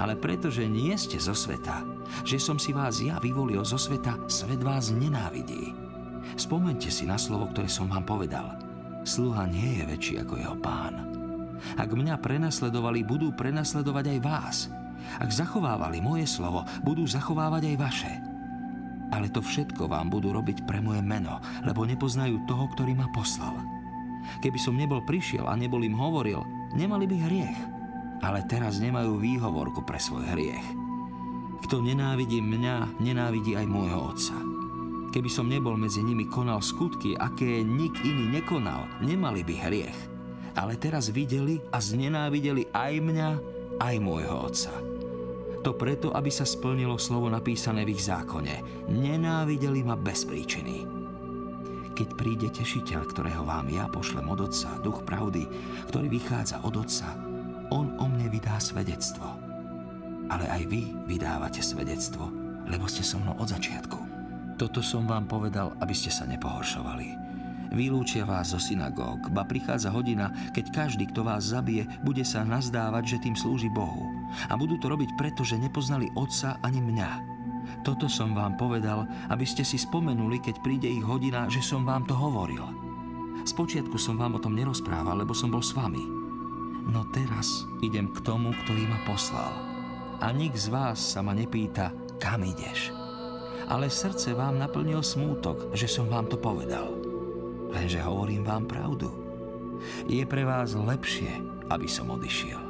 Ale 0.00 0.16
pretože 0.16 0.64
nie 0.64 0.96
ste 0.96 1.20
zo 1.20 1.36
sveta, 1.36 1.84
že 2.24 2.40
som 2.40 2.56
si 2.56 2.72
vás 2.72 2.96
ja 2.96 3.20
vyvolil 3.20 3.60
zo 3.60 3.76
sveta, 3.76 4.24
svet 4.32 4.64
vás 4.64 4.88
nenávidí. 4.88 5.76
Spomente 6.40 6.88
si 6.88 7.04
na 7.04 7.20
slovo, 7.20 7.52
ktoré 7.52 7.68
som 7.68 7.92
vám 7.92 8.08
povedal. 8.08 8.56
Sluha 9.04 9.44
nie 9.44 9.84
je 9.84 9.84
väčší 9.84 10.14
ako 10.24 10.40
jeho 10.40 10.56
pán. 10.64 11.12
Ak 11.76 11.92
mňa 11.92 12.16
prenasledovali, 12.24 13.04
budú 13.04 13.36
prenasledovať 13.36 14.16
aj 14.16 14.20
vás. 14.24 14.56
Ak 15.20 15.30
zachovávali 15.30 16.02
moje 16.02 16.26
slovo, 16.26 16.66
budú 16.82 17.04
zachovávať 17.06 17.74
aj 17.74 17.76
vaše. 17.80 18.12
Ale 19.14 19.30
to 19.30 19.38
všetko 19.38 19.86
vám 19.86 20.10
budú 20.10 20.34
robiť 20.34 20.66
pre 20.66 20.82
moje 20.82 21.04
meno, 21.04 21.38
lebo 21.62 21.86
nepoznajú 21.86 22.42
toho, 22.50 22.66
ktorý 22.74 22.98
ma 22.98 23.06
poslal. 23.14 23.54
Keby 24.40 24.58
som 24.58 24.74
nebol 24.74 25.04
prišiel 25.04 25.44
a 25.44 25.54
nebol 25.54 25.84
im 25.84 25.94
hovoril, 25.94 26.42
nemali 26.74 27.04
by 27.06 27.16
hriech. 27.28 27.58
Ale 28.24 28.40
teraz 28.48 28.80
nemajú 28.80 29.20
výhovorku 29.20 29.84
pre 29.84 30.00
svoj 30.00 30.24
hriech. 30.32 30.64
Kto 31.68 31.80
nenávidí 31.80 32.40
mňa, 32.40 33.00
nenávidí 33.00 33.56
aj 33.56 33.66
môjho 33.68 34.00
otca. 34.12 34.36
Keby 35.14 35.30
som 35.30 35.46
nebol 35.46 35.78
medzi 35.78 36.02
nimi 36.02 36.26
konal 36.26 36.58
skutky, 36.58 37.14
aké 37.14 37.62
nik 37.62 37.94
iný 38.02 38.34
nekonal, 38.34 38.90
nemali 38.98 39.46
by 39.46 39.54
hriech. 39.68 39.98
Ale 40.58 40.74
teraz 40.74 41.14
videli 41.14 41.62
a 41.70 41.78
znenávideli 41.78 42.66
aj 42.74 42.92
mňa, 42.98 43.30
aj 43.78 43.94
môjho 44.02 44.36
otca. 44.50 44.93
To 45.64 45.72
preto, 45.72 46.12
aby 46.12 46.28
sa 46.28 46.44
splnilo 46.44 47.00
slovo 47.00 47.32
napísané 47.32 47.88
v 47.88 47.96
ich 47.96 48.04
zákone. 48.04 48.84
Nenávideli 48.92 49.80
ma 49.80 49.96
bez 49.96 50.28
príčiny. 50.28 50.84
Keď 51.96 52.08
príde 52.20 52.52
tešiteľ, 52.52 53.00
ktorého 53.08 53.48
vám 53.48 53.72
ja 53.72 53.88
pošlem 53.88 54.28
od 54.28 54.44
Otca, 54.44 54.76
duch 54.84 55.08
pravdy, 55.08 55.48
ktorý 55.88 56.12
vychádza 56.12 56.60
od 56.68 56.84
Otca, 56.84 57.16
on 57.72 57.96
o 57.96 58.04
mne 58.04 58.28
vydá 58.28 58.60
svedectvo. 58.60 59.24
Ale 60.28 60.44
aj 60.52 60.62
vy 60.68 60.92
vydávate 61.08 61.64
svedectvo, 61.64 62.28
lebo 62.68 62.84
ste 62.84 63.00
so 63.00 63.16
mnou 63.16 63.32
od 63.40 63.48
začiatku. 63.48 63.98
Toto 64.60 64.84
som 64.84 65.08
vám 65.08 65.24
povedal, 65.24 65.72
aby 65.80 65.96
ste 65.96 66.12
sa 66.12 66.28
nepohoršovali. 66.28 67.08
Vylúčia 67.74 68.22
vás 68.22 68.54
zo 68.54 68.60
synagóg, 68.62 69.32
ba 69.34 69.42
prichádza 69.42 69.90
hodina, 69.90 70.30
keď 70.54 70.70
každý, 70.70 71.10
kto 71.10 71.26
vás 71.26 71.50
zabije, 71.50 71.88
bude 72.06 72.22
sa 72.22 72.46
nazdávať, 72.46 73.16
že 73.16 73.22
tým 73.26 73.34
slúži 73.34 73.66
Bohu. 73.72 74.13
A 74.50 74.54
budú 74.58 74.76
to 74.80 74.90
robiť 74.90 75.16
preto, 75.16 75.42
že 75.46 75.60
nepoznali 75.60 76.10
Otca 76.16 76.58
ani 76.60 76.80
mňa. 76.80 77.10
Toto 77.84 78.08
som 78.08 78.36
vám 78.36 78.56
povedal, 78.60 79.08
aby 79.32 79.44
ste 79.44 79.64
si 79.64 79.80
spomenuli, 79.80 80.40
keď 80.40 80.60
príde 80.60 80.88
ich 80.88 81.04
hodina, 81.04 81.48
že 81.48 81.64
som 81.64 81.84
vám 81.84 82.04
to 82.04 82.16
hovoril. 82.16 82.64
Spočiatku 83.44 84.00
som 84.00 84.16
vám 84.16 84.36
o 84.36 84.42
tom 84.42 84.56
nerozprával, 84.56 85.20
lebo 85.20 85.36
som 85.36 85.52
bol 85.52 85.60
s 85.60 85.76
vami. 85.76 86.00
No 86.84 87.04
teraz 87.12 87.64
idem 87.80 88.12
k 88.12 88.20
tomu, 88.24 88.52
ktorý 88.64 88.88
ma 88.88 89.00
poslal. 89.08 89.52
A 90.20 90.32
nik 90.32 90.56
z 90.56 90.72
vás 90.72 91.00
sa 91.00 91.20
ma 91.20 91.36
nepýta, 91.36 91.92
kam 92.20 92.44
ideš. 92.44 92.92
Ale 93.68 93.88
srdce 93.88 94.36
vám 94.36 94.60
naplnil 94.60 95.00
smútok, 95.00 95.72
že 95.72 95.88
som 95.88 96.08
vám 96.08 96.28
to 96.28 96.36
povedal 96.36 97.04
lenže 97.74 97.98
hovorím 97.98 98.46
vám 98.46 98.64
pravdu. 98.70 99.10
Je 100.06 100.22
pre 100.24 100.46
vás 100.46 100.78
lepšie, 100.78 101.42
aby 101.68 101.90
som 101.90 102.14
odišiel. 102.14 102.63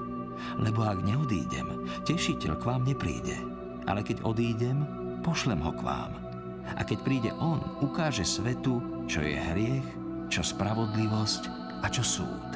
Lebo 0.59 0.85
ak 0.87 1.03
neodídem, 1.03 1.87
tešiteľ 2.07 2.53
k 2.59 2.65
vám 2.69 2.83
nepríde. 2.87 3.37
Ale 3.85 4.01
keď 4.01 4.25
odídem, 4.25 4.85
pošlem 5.21 5.61
ho 5.61 5.73
k 5.73 5.85
vám. 5.85 6.13
A 6.77 6.83
keď 6.83 6.99
príde 7.05 7.31
on, 7.37 7.61
ukáže 7.85 8.25
svetu, 8.25 8.81
čo 9.05 9.21
je 9.21 9.37
hriech, 9.37 9.89
čo 10.33 10.41
spravodlivosť 10.41 11.43
a 11.85 11.87
čo 11.93 12.01
súd. 12.01 12.49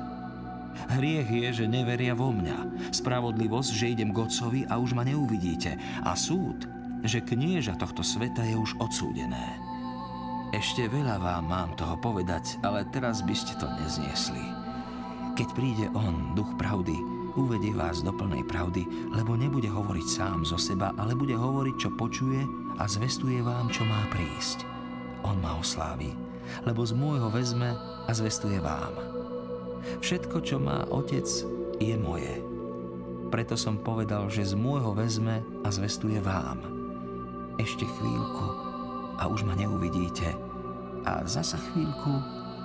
Hriech 0.89 1.29
je, 1.29 1.49
že 1.65 1.67
neveria 1.69 2.17
vo 2.17 2.33
mňa. 2.33 2.91
Spravodlivosť, 2.95 3.71
že 3.75 3.93
idem 3.93 4.15
k 4.15 4.25
Otcovi 4.25 4.63
a 4.71 4.81
už 4.81 4.97
ma 4.97 5.05
neuvidíte. 5.05 5.77
A 6.07 6.17
súd, 6.17 6.65
že 7.05 7.21
knieža 7.21 7.77
tohto 7.77 8.01
sveta 8.01 8.41
je 8.47 8.57
už 8.57 8.79
odsúdené. 8.81 9.59
Ešte 10.57 10.89
veľa 10.89 11.21
vám 11.21 11.45
mám 11.45 11.71
toho 11.77 12.01
povedať, 12.01 12.57
ale 12.65 12.89
teraz 12.89 13.21
by 13.21 13.37
ste 13.37 13.53
to 13.61 13.69
nezniesli. 13.69 14.41
Keď 15.37 15.49
príde 15.53 15.87
On, 15.93 16.33
duch 16.33 16.57
pravdy, 16.57 16.97
uvedie 17.39 17.71
vás 17.71 18.03
do 18.03 18.11
plnej 18.11 18.43
pravdy, 18.43 18.83
lebo 19.15 19.39
nebude 19.39 19.71
hovoriť 19.71 20.07
sám 20.11 20.43
zo 20.43 20.59
seba, 20.59 20.91
ale 20.99 21.15
bude 21.15 21.39
hovoriť, 21.39 21.77
čo 21.79 21.95
počuje 21.95 22.43
a 22.77 22.85
zvestuje 22.91 23.39
vám, 23.41 23.71
čo 23.71 23.87
má 23.87 24.03
prísť. 24.11 24.67
On 25.23 25.39
ma 25.39 25.55
oslávi, 25.55 26.11
lebo 26.67 26.83
z 26.83 26.99
môjho 26.99 27.31
vezme 27.31 27.79
a 27.79 28.11
zvestuje 28.11 28.59
vám. 28.59 28.93
Všetko, 30.03 30.43
čo 30.43 30.59
má 30.59 30.83
Otec, 30.91 31.27
je 31.79 31.95
moje. 31.95 32.43
Preto 33.31 33.55
som 33.55 33.79
povedal, 33.79 34.27
že 34.27 34.51
z 34.51 34.55
môjho 34.59 34.91
vezme 34.97 35.47
a 35.63 35.69
zvestuje 35.71 36.19
vám. 36.19 36.59
Ešte 37.63 37.87
chvíľku 37.87 38.47
a 39.19 39.31
už 39.31 39.47
ma 39.47 39.55
neuvidíte. 39.55 40.35
A 41.07 41.23
zasa 41.25 41.59
chvíľku 41.71 42.13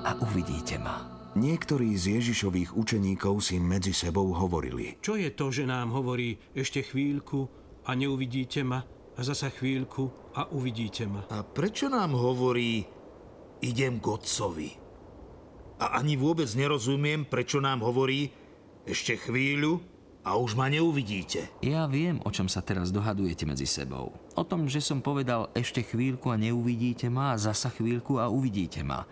a 0.04 0.18
uvidíte 0.20 0.82
ma. 0.82 1.13
Niektorí 1.34 1.98
z 1.98 2.22
Ježišových 2.22 2.78
učeníkov 2.78 3.42
si 3.42 3.58
medzi 3.58 3.90
sebou 3.90 4.30
hovorili. 4.38 5.02
Čo 5.02 5.18
je 5.18 5.34
to, 5.34 5.50
že 5.50 5.66
nám 5.66 5.90
hovorí 5.90 6.38
ešte 6.54 6.86
chvíľku 6.86 7.50
a 7.90 7.98
neuvidíte 7.98 8.62
ma 8.62 8.86
a 9.18 9.20
zasa 9.26 9.50
chvíľku 9.50 10.14
a 10.38 10.46
uvidíte 10.54 11.10
ma? 11.10 11.26
A 11.34 11.42
prečo 11.42 11.90
nám 11.90 12.14
hovorí, 12.14 12.86
idem 13.66 13.98
k 13.98 14.06
otcovi? 14.14 14.70
A 15.82 15.98
ani 15.98 16.22
vôbec 16.22 16.54
nerozumiem, 16.54 17.26
prečo 17.26 17.58
nám 17.58 17.82
hovorí, 17.82 18.30
ešte 18.86 19.18
chvíľu 19.18 19.82
a 20.22 20.38
už 20.38 20.54
ma 20.54 20.70
neuvidíte. 20.70 21.50
Ja 21.66 21.90
viem, 21.90 22.22
o 22.22 22.30
čom 22.30 22.46
sa 22.46 22.62
teraz 22.62 22.94
dohadujete 22.94 23.50
medzi 23.50 23.66
sebou. 23.66 24.14
O 24.38 24.44
tom, 24.46 24.70
že 24.70 24.86
som 24.86 25.02
povedal 25.02 25.50
ešte 25.58 25.82
chvíľku 25.82 26.30
a 26.30 26.38
neuvidíte 26.38 27.10
ma 27.10 27.34
a 27.34 27.42
zasa 27.42 27.74
chvíľku 27.74 28.22
a 28.22 28.30
uvidíte 28.30 28.86
ma. 28.86 29.10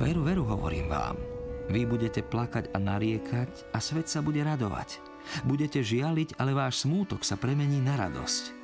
Veru, 0.00 0.24
veru, 0.24 0.48
hovorím 0.48 0.88
vám. 0.88 1.20
Vy 1.68 1.84
budete 1.84 2.24
plakať 2.24 2.72
a 2.72 2.80
nariekať 2.80 3.76
a 3.76 3.78
svet 3.78 4.08
sa 4.08 4.24
bude 4.24 4.40
radovať. 4.40 4.96
Budete 5.44 5.84
žialiť, 5.84 6.40
ale 6.40 6.56
váš 6.56 6.88
smútok 6.88 7.20
sa 7.20 7.36
premení 7.36 7.84
na 7.84 8.00
radosť. 8.00 8.56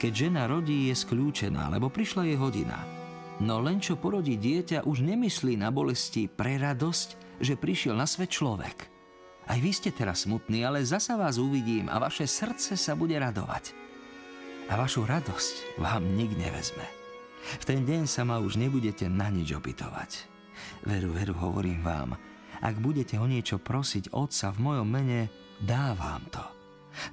Keď 0.00 0.12
žena 0.16 0.48
rodí, 0.48 0.88
je 0.88 0.96
skľúčená, 0.96 1.68
lebo 1.68 1.92
prišla 1.92 2.24
jej 2.24 2.40
hodina. 2.40 2.80
No 3.44 3.60
len 3.60 3.76
čo 3.76 4.00
porodí 4.00 4.40
dieťa, 4.40 4.88
už 4.88 5.04
nemyslí 5.04 5.60
na 5.60 5.68
bolesti 5.68 6.32
pre 6.32 6.56
radosť, 6.56 7.38
že 7.44 7.60
prišiel 7.60 7.92
na 7.92 8.08
svet 8.08 8.32
človek. 8.32 8.88
Aj 9.52 9.60
vy 9.60 9.70
ste 9.76 9.92
teraz 9.92 10.24
smutní, 10.24 10.64
ale 10.64 10.80
zasa 10.80 11.20
vás 11.20 11.36
uvidím 11.36 11.92
a 11.92 12.00
vaše 12.00 12.24
srdce 12.24 12.80
sa 12.80 12.96
bude 12.96 13.20
radovať 13.20 13.76
a 14.70 14.78
vašu 14.78 15.02
radosť 15.02 15.82
vám 15.82 16.06
nik 16.14 16.30
nevezme. 16.38 16.86
V 17.58 17.64
ten 17.66 17.82
deň 17.82 18.06
sa 18.06 18.22
ma 18.22 18.38
už 18.38 18.56
nebudete 18.56 19.10
na 19.10 19.26
nič 19.28 19.50
opytovať. 19.50 20.39
Veru, 20.84 21.12
veru, 21.12 21.34
hovorím 21.36 21.84
vám, 21.84 22.16
ak 22.60 22.76
budete 22.76 23.16
o 23.16 23.24
niečo 23.24 23.56
prosiť 23.56 24.12
Otca 24.12 24.52
v 24.52 24.58
mojom 24.60 24.88
mene, 24.88 25.32
dá 25.60 25.96
vám 25.96 26.24
to. 26.28 26.44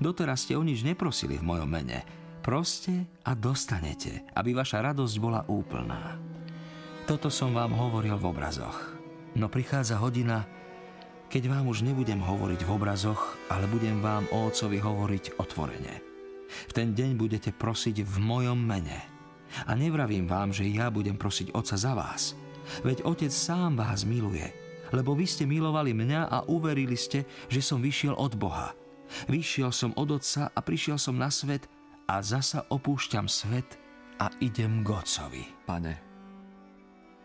Doteraz 0.03 0.43
ste 0.43 0.59
o 0.59 0.63
nič 0.63 0.83
neprosili 0.83 1.39
v 1.39 1.47
mojom 1.47 1.69
mene. 1.69 2.03
Proste 2.43 3.07
a 3.27 3.35
dostanete, 3.35 4.23
aby 4.35 4.55
vaša 4.55 4.79
radosť 4.79 5.15
bola 5.19 5.43
úplná. 5.51 6.15
Toto 7.07 7.31
som 7.31 7.55
vám 7.55 7.71
hovoril 7.75 8.15
v 8.19 8.27
obrazoch. 8.27 8.95
No 9.35 9.47
prichádza 9.47 9.99
hodina, 9.99 10.47
keď 11.27 11.51
vám 11.51 11.67
už 11.67 11.83
nebudem 11.83 12.23
hovoriť 12.23 12.63
v 12.63 12.71
obrazoch, 12.71 13.35
ale 13.51 13.67
budem 13.67 13.99
vám 13.99 14.27
o 14.31 14.47
Otcovi 14.47 14.79
hovoriť 14.79 15.39
otvorene. 15.39 15.95
V 16.47 16.71
ten 16.71 16.95
deň 16.95 17.19
budete 17.19 17.51
prosiť 17.51 18.03
v 18.07 18.15
mojom 18.23 18.55
mene. 18.55 18.99
A 19.67 19.75
nevravím 19.75 20.27
vám, 20.27 20.55
že 20.55 20.67
ja 20.67 20.87
budem 20.87 21.19
prosiť 21.19 21.51
Otca 21.51 21.75
za 21.75 21.91
vás. 21.95 22.35
Veď 22.83 23.03
Otec 23.07 23.33
sám 23.33 23.79
vás 23.79 24.03
miluje, 24.03 24.47
lebo 24.91 25.15
vy 25.15 25.27
ste 25.27 25.43
milovali 25.43 25.91
mňa 25.91 26.21
a 26.27 26.37
uverili 26.47 26.95
ste, 26.95 27.27
že 27.47 27.59
som 27.63 27.83
vyšiel 27.83 28.15
od 28.15 28.35
Boha. 28.35 28.71
Vyšiel 29.31 29.71
som 29.71 29.95
od 29.95 30.19
Otca 30.19 30.51
a 30.51 30.59
prišiel 30.59 30.99
som 30.99 31.15
na 31.15 31.31
svet 31.31 31.67
a 32.07 32.19
zasa 32.19 32.67
opúšťam 32.67 33.27
svet 33.27 33.79
a 34.19 34.31
idem 34.43 34.83
k 34.83 34.89
Otcovi. 34.91 35.43
Pane, 35.63 35.93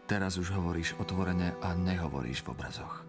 teraz 0.06 0.38
už 0.38 0.54
hovoríš 0.54 0.94
otvorene 0.98 1.58
a 1.62 1.74
nehovoríš 1.74 2.42
v 2.46 2.50
obrazoch. 2.54 3.06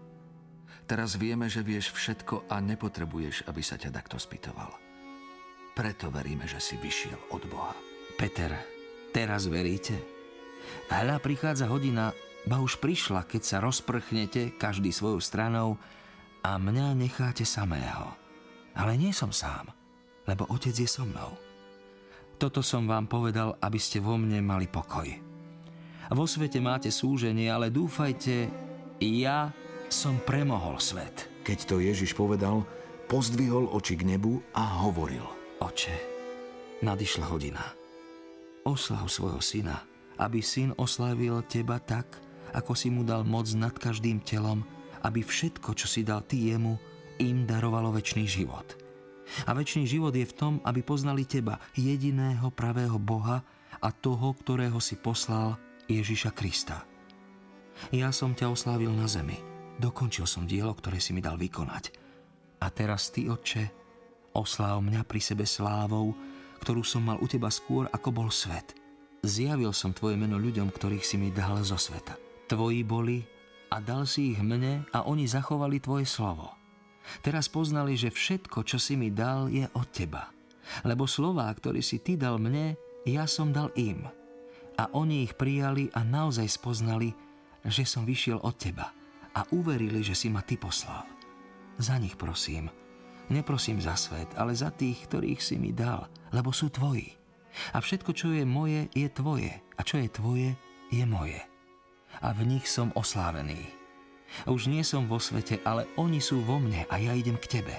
Teraz 0.84 1.16
vieme, 1.16 1.48
že 1.48 1.64
vieš 1.64 1.96
všetko 1.96 2.44
a 2.52 2.60
nepotrebuješ, 2.60 3.48
aby 3.48 3.62
sa 3.64 3.80
ťa 3.80 3.88
takto 3.88 4.20
spýtoval. 4.20 4.68
Preto 5.74 6.12
veríme, 6.12 6.44
že 6.44 6.60
si 6.60 6.76
vyšiel 6.76 7.34
od 7.34 7.42
Boha. 7.48 7.74
Peter, 8.14 8.52
teraz 9.10 9.50
veríte? 9.50 10.13
Hľa 10.92 11.16
prichádza 11.18 11.66
hodina, 11.70 12.12
ba 12.44 12.60
už 12.60 12.78
prišla, 12.78 13.24
keď 13.24 13.42
sa 13.42 13.56
rozprchnete 13.64 14.56
každý 14.60 14.92
svojou 14.92 15.20
stranou 15.22 15.80
a 16.44 16.60
mňa 16.60 16.92
necháte 16.98 17.42
samého. 17.42 18.12
Ale 18.76 18.98
nie 18.98 19.14
som 19.14 19.30
sám, 19.32 19.70
lebo 20.28 20.44
Otec 20.50 20.74
je 20.74 20.88
so 20.88 21.06
mnou. 21.06 21.34
Toto 22.36 22.60
som 22.60 22.84
vám 22.84 23.06
povedal, 23.06 23.54
aby 23.62 23.78
ste 23.78 24.02
vo 24.02 24.18
mne 24.18 24.42
mali 24.42 24.66
pokoj. 24.66 25.06
Vo 26.12 26.24
svete 26.28 26.60
máte 26.60 26.92
súženie, 26.92 27.48
ale 27.48 27.72
dúfajte, 27.72 28.50
ja 29.00 29.48
som 29.88 30.20
premohol 30.20 30.76
svet. 30.82 31.30
Keď 31.46 31.58
to 31.64 31.76
Ježiš 31.80 32.12
povedal, 32.12 32.66
pozdvihol 33.08 33.72
oči 33.72 33.96
k 33.96 34.04
nebu 34.04 34.42
a 34.52 34.84
hovoril– 34.84 35.24
Oče, 35.64 35.96
nadišla 36.84 37.24
hodina. 37.32 37.64
Oslav 38.68 39.08
svojho 39.08 39.40
syna, 39.40 39.80
aby 40.20 40.40
syn 40.40 40.74
oslavil 40.78 41.42
teba 41.46 41.80
tak, 41.82 42.06
ako 42.54 42.72
si 42.78 42.90
mu 42.90 43.02
dal 43.02 43.26
moc 43.26 43.50
nad 43.54 43.74
každým 43.74 44.22
telom, 44.22 44.62
aby 45.02 45.20
všetko, 45.20 45.74
čo 45.74 45.86
si 45.90 46.06
dal 46.06 46.22
ty 46.24 46.54
jemu, 46.54 46.78
im 47.18 47.46
darovalo 47.46 47.94
väčší 47.94 48.24
život. 48.26 48.78
A 49.48 49.56
väčší 49.56 49.88
život 49.88 50.12
je 50.14 50.26
v 50.26 50.36
tom, 50.36 50.54
aby 50.62 50.84
poznali 50.84 51.24
teba, 51.24 51.58
jediného 51.74 52.52
pravého 52.52 53.00
Boha 53.00 53.42
a 53.80 53.88
toho, 53.90 54.36
ktorého 54.36 54.78
si 54.78 54.94
poslal, 55.00 55.56
Ježiša 55.84 56.30
Krista. 56.32 56.86
Ja 57.92 58.14
som 58.14 58.32
ťa 58.32 58.48
oslávil 58.48 58.92
na 58.94 59.04
zemi 59.04 59.54
dokončil 59.78 60.26
som 60.26 60.46
dielo, 60.46 60.74
ktoré 60.74 61.02
si 61.02 61.10
mi 61.10 61.22
dal 61.22 61.38
vykonať. 61.38 61.94
A 62.62 62.70
teraz 62.70 63.10
ty, 63.10 63.26
Otče, 63.26 63.70
osláv 64.34 64.80
mňa 64.82 65.02
pri 65.04 65.20
sebe 65.20 65.44
slávou, 65.44 66.14
ktorú 66.62 66.86
som 66.86 67.04
mal 67.04 67.20
u 67.20 67.26
teba 67.28 67.50
skôr, 67.50 67.90
ako 67.90 68.08
bol 68.14 68.28
svet. 68.30 68.72
Zjavil 69.24 69.72
som 69.72 69.96
tvoje 69.96 70.20
meno 70.20 70.36
ľuďom, 70.36 70.68
ktorých 70.68 71.00
si 71.00 71.16
mi 71.16 71.32
dal 71.32 71.64
zo 71.64 71.80
sveta. 71.80 72.20
Tvoji 72.44 72.84
boli 72.84 73.24
a 73.72 73.80
dal 73.80 74.04
si 74.04 74.36
ich 74.36 74.40
mne 74.44 74.84
a 74.92 75.08
oni 75.08 75.24
zachovali 75.24 75.80
tvoje 75.80 76.04
slovo. 76.04 76.52
Teraz 77.24 77.48
poznali, 77.48 77.96
že 77.96 78.12
všetko, 78.12 78.68
čo 78.68 78.76
si 78.76 79.00
mi 79.00 79.08
dal, 79.08 79.48
je 79.48 79.64
od 79.72 79.88
teba. 79.88 80.28
Lebo 80.84 81.08
slová, 81.08 81.48
ktoré 81.56 81.80
si 81.80 82.04
ty 82.04 82.20
dal 82.20 82.36
mne, 82.36 82.76
ja 83.08 83.24
som 83.24 83.48
dal 83.48 83.72
im. 83.80 84.04
A 84.76 84.92
oni 84.92 85.24
ich 85.24 85.32
prijali 85.40 85.88
a 85.96 86.04
naozaj 86.04 86.60
spoznali, 86.60 87.16
že 87.64 87.88
som 87.88 88.04
vyšiel 88.04 88.44
od 88.44 88.60
teba 88.60 88.92
a 89.32 89.40
uverili, 89.56 90.04
že 90.04 90.12
si 90.12 90.28
ma 90.28 90.44
ty 90.44 90.60
poslal. 90.60 91.00
Za 91.80 91.96
nich 91.96 92.20
prosím. 92.20 92.68
Neprosím 93.32 93.80
za 93.80 93.96
svet, 93.96 94.28
ale 94.36 94.52
za 94.52 94.68
tých, 94.68 95.08
ktorých 95.08 95.40
si 95.40 95.56
mi 95.56 95.72
dal, 95.72 96.12
lebo 96.28 96.52
sú 96.52 96.68
tvoji. 96.68 97.23
A 97.72 97.78
všetko, 97.78 98.10
čo 98.14 98.34
je 98.34 98.42
moje, 98.46 98.90
je 98.92 99.06
tvoje. 99.10 99.52
A 99.78 99.80
čo 99.86 99.98
je 99.98 100.08
tvoje, 100.10 100.50
je 100.90 101.04
moje. 101.06 101.40
A 102.22 102.30
v 102.34 102.46
nich 102.46 102.66
som 102.70 102.94
oslávený. 102.94 103.58
Už 104.50 104.66
nie 104.66 104.82
som 104.82 105.06
vo 105.06 105.22
svete, 105.22 105.62
ale 105.62 105.86
oni 105.94 106.18
sú 106.18 106.42
vo 106.42 106.58
mne 106.58 106.86
a 106.90 106.98
ja 106.98 107.14
idem 107.14 107.38
k 107.38 107.60
tebe. 107.60 107.76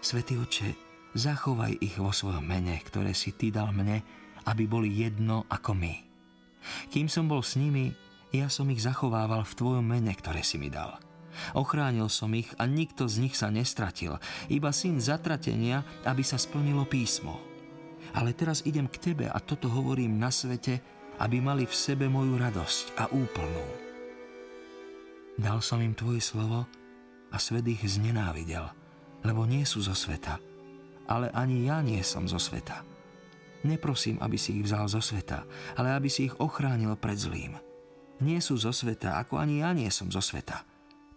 Svetý 0.00 0.40
oče, 0.40 0.72
zachovaj 1.16 1.80
ich 1.80 1.96
vo 2.00 2.12
svojom 2.12 2.44
mene, 2.44 2.80
ktoré 2.80 3.12
si 3.12 3.36
ty 3.36 3.52
dal 3.52 3.72
mne, 3.72 4.00
aby 4.48 4.64
boli 4.68 4.92
jedno 4.92 5.44
ako 5.48 5.76
my. 5.76 5.94
Kým 6.88 7.08
som 7.12 7.28
bol 7.28 7.44
s 7.44 7.56
nimi, 7.60 7.92
ja 8.32 8.48
som 8.48 8.68
ich 8.72 8.84
zachovával 8.84 9.44
v 9.44 9.56
tvojom 9.56 9.84
mene, 9.84 10.12
ktoré 10.16 10.40
si 10.40 10.56
mi 10.56 10.72
dal. 10.72 10.96
Ochránil 11.52 12.08
som 12.08 12.30
ich 12.32 12.48
a 12.56 12.64
nikto 12.64 13.10
z 13.10 13.26
nich 13.26 13.34
sa 13.34 13.50
nestratil, 13.50 14.16
iba 14.48 14.70
syn 14.70 15.02
zatratenia, 15.02 15.82
aby 16.06 16.22
sa 16.22 16.38
splnilo 16.40 16.86
písmo. 16.86 17.53
Ale 18.14 18.30
teraz 18.32 18.62
idem 18.62 18.86
k 18.86 19.10
tebe 19.10 19.26
a 19.26 19.38
toto 19.42 19.66
hovorím 19.66 20.18
na 20.18 20.30
svete, 20.30 20.78
aby 21.18 21.42
mali 21.42 21.66
v 21.66 21.74
sebe 21.74 22.06
moju 22.06 22.38
radosť 22.38 22.98
a 22.98 23.10
úplnú. 23.10 23.66
Dal 25.34 25.58
som 25.58 25.82
im 25.82 25.98
tvoje 25.98 26.22
slovo 26.22 26.66
a 27.34 27.36
svet 27.42 27.66
ich 27.66 27.82
znenávidel, 27.82 28.70
lebo 29.26 29.42
nie 29.46 29.66
sú 29.66 29.82
zo 29.82 29.94
sveta, 29.98 30.38
ale 31.10 31.26
ani 31.34 31.66
ja 31.66 31.82
nie 31.82 31.98
som 32.06 32.30
zo 32.30 32.38
sveta. 32.38 32.86
Neprosím, 33.66 34.20
aby 34.22 34.36
si 34.38 34.60
ich 34.60 34.68
vzal 34.68 34.86
zo 34.86 35.02
sveta, 35.02 35.42
ale 35.74 35.96
aby 35.96 36.06
si 36.06 36.30
ich 36.30 36.36
ochránil 36.38 36.94
pred 37.00 37.18
zlým. 37.18 37.58
Nie 38.22 38.38
sú 38.38 38.54
zo 38.54 38.70
sveta, 38.70 39.18
ako 39.18 39.42
ani 39.42 39.64
ja 39.64 39.74
nie 39.74 39.90
som 39.90 40.06
zo 40.12 40.22
sveta. 40.22 40.62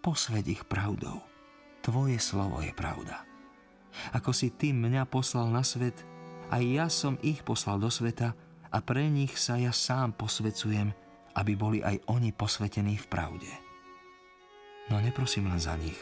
Posved 0.02 0.48
ich 0.50 0.66
pravdou. 0.66 1.22
Tvoje 1.86 2.18
slovo 2.18 2.64
je 2.64 2.74
pravda. 2.74 3.22
Ako 4.18 4.34
si 4.34 4.50
ty 4.50 4.74
mňa 4.74 5.06
poslal 5.06 5.52
na 5.52 5.62
svet, 5.62 6.02
aj 6.48 6.64
ja 6.64 6.88
som 6.88 7.20
ich 7.20 7.44
poslal 7.44 7.80
do 7.80 7.92
sveta 7.92 8.32
a 8.72 8.78
pre 8.80 9.08
nich 9.12 9.36
sa 9.36 9.60
ja 9.60 9.76
sám 9.76 10.16
posvecujem, 10.16 10.92
aby 11.36 11.54
boli 11.54 11.80
aj 11.84 12.02
oni 12.08 12.32
posvetení 12.32 12.96
v 12.98 13.06
pravde. 13.08 13.52
No 14.88 15.04
neprosím 15.04 15.52
len 15.52 15.60
za 15.60 15.76
nich, 15.76 15.98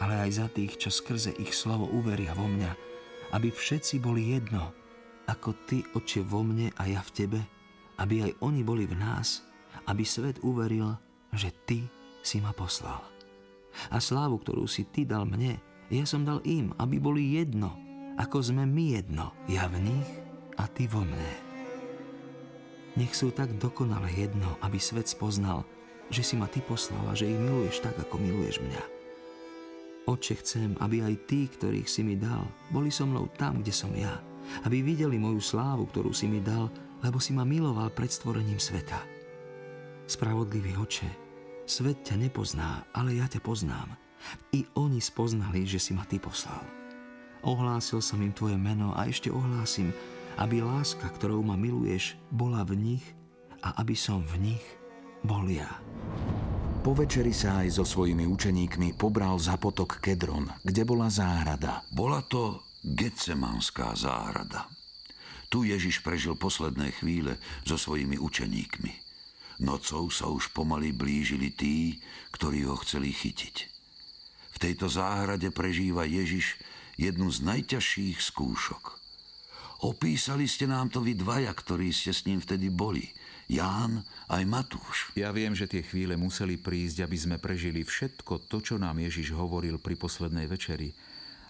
ale 0.00 0.16
aj 0.24 0.30
za 0.32 0.46
tých, 0.48 0.80
čo 0.80 0.88
skrze 0.88 1.36
ich 1.36 1.52
slovo 1.52 1.84
uveria 1.92 2.32
vo 2.32 2.48
mňa, 2.48 2.70
aby 3.36 3.52
všetci 3.52 4.00
boli 4.00 4.32
jedno, 4.32 4.72
ako 5.28 5.52
ty, 5.68 5.84
oče, 5.92 6.24
vo 6.24 6.40
mne 6.40 6.72
a 6.80 6.88
ja 6.88 7.04
v 7.04 7.12
tebe, 7.12 7.40
aby 8.00 8.24
aj 8.24 8.32
oni 8.40 8.64
boli 8.64 8.88
v 8.88 8.96
nás, 8.96 9.44
aby 9.84 10.00
svet 10.00 10.40
uveril, 10.40 10.96
že 11.36 11.52
ty 11.68 11.84
si 12.24 12.40
ma 12.40 12.56
poslal. 12.56 13.04
A 13.92 14.00
slávu, 14.00 14.40
ktorú 14.40 14.64
si 14.64 14.88
ty 14.88 15.04
dal 15.04 15.28
mne, 15.28 15.60
ja 15.92 16.04
som 16.08 16.24
dal 16.24 16.40
im, 16.48 16.72
aby 16.80 16.96
boli 16.96 17.36
jedno, 17.36 17.87
ako 18.18 18.42
sme 18.42 18.66
my 18.66 18.98
jedno, 18.98 19.30
ja 19.46 19.70
v 19.70 19.78
nich 19.78 20.10
a 20.58 20.66
ty 20.66 20.90
vo 20.90 21.06
mne. 21.06 21.32
Nech 22.98 23.14
sú 23.14 23.30
tak 23.30 23.54
dokonale 23.62 24.10
jedno, 24.10 24.58
aby 24.58 24.74
svet 24.82 25.06
spoznal, 25.06 25.62
že 26.10 26.26
si 26.26 26.34
ma 26.34 26.50
ty 26.50 26.58
poslal 26.58 27.06
a 27.06 27.14
že 27.14 27.30
ich 27.30 27.38
miluješ 27.38 27.78
tak, 27.78 27.94
ako 27.94 28.18
miluješ 28.18 28.58
mňa. 28.58 28.82
Oče, 30.10 30.34
chcem, 30.42 30.74
aby 30.82 31.04
aj 31.06 31.14
tí, 31.30 31.46
ktorých 31.46 31.86
si 31.86 32.02
mi 32.02 32.18
dal, 32.18 32.42
boli 32.74 32.90
so 32.90 33.06
mnou 33.06 33.30
tam, 33.38 33.62
kde 33.62 33.70
som 33.70 33.94
ja. 33.94 34.18
Aby 34.66 34.82
videli 34.82 35.20
moju 35.20 35.38
slávu, 35.38 35.86
ktorú 35.86 36.10
si 36.10 36.26
mi 36.26 36.42
dal, 36.42 36.72
lebo 37.04 37.22
si 37.22 37.36
ma 37.36 37.46
miloval 37.46 37.92
pred 37.94 38.10
stvorením 38.10 38.58
sveta. 38.58 38.98
Spravodlivý 40.08 40.74
oče, 40.80 41.10
svet 41.68 42.02
ťa 42.02 42.18
nepozná, 42.18 42.88
ale 42.96 43.20
ja 43.20 43.28
ťa 43.28 43.44
poznám. 43.44 43.94
I 44.56 44.64
oni 44.74 44.98
spoznali, 44.98 45.68
že 45.68 45.78
si 45.78 45.92
ma 45.92 46.08
ty 46.08 46.16
poslal. 46.16 46.77
Ohlásil 47.46 48.02
som 48.02 48.18
im 48.18 48.34
tvoje 48.34 48.58
meno 48.58 48.90
a 48.98 49.06
ešte 49.06 49.30
ohlásim, 49.30 49.94
aby 50.38 50.62
láska, 50.62 51.06
ktorou 51.06 51.42
ma 51.42 51.54
miluješ, 51.54 52.18
bola 52.34 52.66
v 52.66 52.78
nich 52.78 53.04
a 53.62 53.78
aby 53.82 53.94
som 53.94 54.22
v 54.22 54.54
nich 54.54 54.64
bol 55.22 55.46
ja. 55.46 55.68
Po 56.82 56.94
večeri 56.94 57.34
sa 57.34 57.66
aj 57.66 57.78
so 57.78 57.84
svojimi 57.84 58.22
učeníkmi 58.26 58.94
pobral 58.94 59.36
za 59.42 59.58
potok 59.58 59.98
Kedron, 59.98 60.46
kde 60.62 60.82
bola 60.86 61.10
záhrada. 61.10 61.82
Bola 61.90 62.22
to 62.22 62.62
Getsemanská 62.86 63.98
záhrada. 63.98 64.70
Tu 65.50 65.68
Ježiš 65.74 66.00
prežil 66.06 66.38
posledné 66.38 66.94
chvíle 67.02 67.36
so 67.66 67.74
svojimi 67.74 68.20
učeníkmi. 68.20 68.92
Nocou 69.58 70.06
sa 70.06 70.30
už 70.30 70.54
pomaly 70.54 70.94
blížili 70.94 71.50
tí, 71.50 71.98
ktorí 72.30 72.62
ho 72.70 72.78
chceli 72.78 73.10
chytiť. 73.10 73.56
V 74.54 74.56
tejto 74.62 74.86
záhrade 74.86 75.50
prežíva 75.50 76.06
Ježiš 76.06 76.54
jednu 76.98 77.30
z 77.30 77.38
najťažších 77.46 78.18
skúšok. 78.20 78.84
Opísali 79.86 80.50
ste 80.50 80.66
nám 80.66 80.90
to 80.90 80.98
vy 80.98 81.14
dvaja, 81.14 81.54
ktorí 81.54 81.94
ste 81.94 82.10
s 82.10 82.26
ním 82.26 82.42
vtedy 82.42 82.68
boli– 82.68 83.08
Ján 83.48 84.04
aj 84.28 84.44
Matúš. 84.44 85.08
Ja 85.16 85.32
viem, 85.32 85.56
že 85.56 85.64
tie 85.64 85.80
chvíle 85.80 86.20
museli 86.20 86.60
prísť, 86.60 87.08
aby 87.08 87.16
sme 87.16 87.36
prežili 87.40 87.80
všetko 87.80 88.44
to, 88.44 88.60
čo 88.60 88.76
nám 88.76 89.00
Ježiš 89.00 89.32
hovoril 89.32 89.80
pri 89.80 89.96
poslednej 89.96 90.44
večeri. 90.44 90.92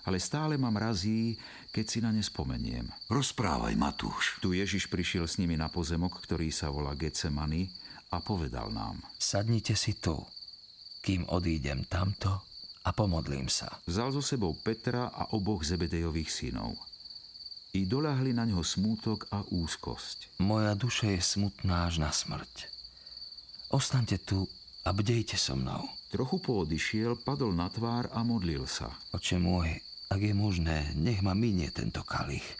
Ale 0.06 0.22
stále 0.22 0.54
ma 0.54 0.70
mrazí, 0.70 1.34
keď 1.74 1.84
si 1.84 1.98
na 1.98 2.14
ne 2.14 2.22
spomeniem. 2.22 2.86
Rozprávaj, 3.10 3.74
Matúš. 3.74 4.38
Tu 4.38 4.62
Ježiš 4.62 4.86
prišiel 4.86 5.26
s 5.26 5.42
nimi 5.42 5.58
na 5.58 5.66
pozemok, 5.66 6.22
ktorý 6.22 6.54
sa 6.54 6.70
volá 6.70 6.94
Getsemany 6.94 7.66
a 8.14 8.22
povedal 8.22 8.70
nám. 8.70 9.02
Sadnite 9.18 9.74
si 9.74 9.98
tu, 9.98 10.14
kým 11.02 11.26
odídem 11.28 11.82
tamto 11.90 12.47
a 12.88 12.90
pomodlím 12.96 13.52
sa. 13.52 13.68
Vzal 13.84 14.16
so 14.16 14.24
sebou 14.24 14.56
Petra 14.56 15.12
a 15.12 15.36
oboch 15.36 15.60
Zebedejových 15.60 16.32
synov 16.32 16.72
i 17.76 17.84
doľahli 17.84 18.32
na 18.32 18.48
ňo 18.48 18.64
smútok 18.64 19.28
a 19.28 19.44
úzkosť. 19.44 20.40
Moja 20.40 20.72
duša 20.72 21.12
je 21.12 21.20
smutná 21.20 21.84
až 21.84 22.00
na 22.00 22.08
smrť. 22.08 22.72
Ostaňte 23.68 24.16
tu 24.24 24.48
a 24.88 24.90
bdejte 24.96 25.36
so 25.36 25.52
mnou. 25.52 25.84
Trochu 26.08 26.40
poodišiel, 26.40 27.20
padol 27.20 27.52
na 27.52 27.68
tvár 27.68 28.08
a 28.08 28.24
modlil 28.24 28.64
sa. 28.64 28.88
Oče 29.12 29.36
môj, 29.36 29.76
ak 30.08 30.20
je 30.24 30.32
možné, 30.32 30.96
nech 30.96 31.20
ma 31.20 31.36
minie 31.36 31.68
tento 31.68 32.00
kalich. 32.00 32.56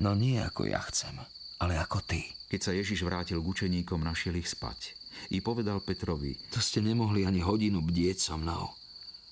No 0.00 0.16
nie 0.16 0.40
ako 0.40 0.64
ja 0.64 0.80
chcem, 0.88 1.12
ale 1.60 1.76
ako 1.76 2.00
ty. 2.00 2.24
Keď 2.48 2.60
sa 2.64 2.72
Ježiš 2.72 3.04
vrátil 3.04 3.36
k 3.44 3.50
učeníkom, 3.52 4.00
našiel 4.00 4.40
ich 4.40 4.48
spať. 4.48 4.96
I 5.28 5.44
povedal 5.44 5.84
Petrovi, 5.84 6.40
To 6.56 6.58
ste 6.64 6.80
nemohli 6.80 7.28
ani 7.28 7.44
hodinu 7.44 7.84
bdieť 7.84 8.16
so 8.16 8.40
mnou. 8.40 8.79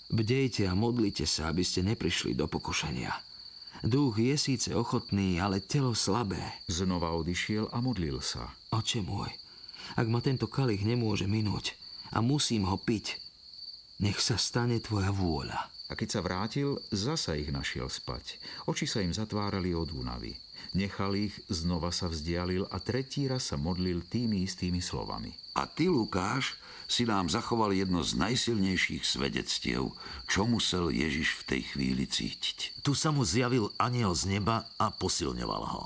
Bdejte 0.09 0.65
a 0.65 0.73
modlite 0.73 1.29
sa, 1.29 1.53
aby 1.53 1.61
ste 1.61 1.85
neprišli 1.85 2.33
do 2.33 2.49
pokušenia. 2.49 3.13
Duch 3.85 4.19
je 4.19 4.35
síce 4.35 4.73
ochotný, 4.73 5.39
ale 5.39 5.61
telo 5.63 5.93
slabé. 5.93 6.41
Znova 6.67 7.13
odišiel 7.15 7.71
a 7.71 7.79
modlil 7.85 8.19
sa. 8.25 8.51
Oče 8.75 9.05
môj, 9.05 9.31
ak 10.01 10.07
ma 10.09 10.25
tento 10.25 10.51
kalich 10.51 10.83
nemôže 10.83 11.29
minúť 11.31 11.77
a 12.11 12.25
musím 12.25 12.67
ho 12.67 12.81
piť, 12.81 13.21
nech 14.01 14.19
sa 14.19 14.41
stane 14.41 14.81
tvoja 14.81 15.13
vôľa. 15.13 15.61
A 15.89 15.97
keď 15.97 16.09
sa 16.09 16.21
vrátil, 16.21 16.81
zasa 16.93 17.37
ich 17.37 17.49
našiel 17.49 17.89
spať. 17.89 18.41
Oči 18.69 18.85
sa 18.85 19.01
im 19.01 19.13
zatvárali 19.13 19.73
od 19.73 19.89
únavy. 19.93 20.37
Nechal 20.77 21.17
ich, 21.17 21.33
znova 21.49 21.89
sa 21.89 22.13
vzdialil 22.13 22.69
a 22.69 22.77
tretí 22.77 23.25
raz 23.25 23.49
sa 23.49 23.57
modlil 23.57 24.05
tými 24.05 24.45
istými 24.45 24.85
slovami. 24.85 25.33
A 25.57 25.65
ty, 25.65 25.89
Lukáš, 25.89 26.61
si 26.89 27.05
nám 27.05 27.29
zachoval 27.29 27.77
jedno 27.77 28.01
z 28.01 28.17
najsilnejších 28.17 29.05
svedectiev, 29.05 29.93
čo 30.25 30.49
musel 30.49 30.89
Ježiš 30.89 31.45
v 31.45 31.47
tej 31.55 31.63
chvíli 31.77 32.09
cítiť. 32.09 32.81
Tu 32.81 32.97
sa 32.97 33.13
mu 33.13 33.29
zjavil 33.29 33.69
aniel 33.77 34.17
z 34.17 34.41
neba 34.41 34.65
a 34.81 34.89
posilňoval 34.89 35.65
ho. 35.69 35.85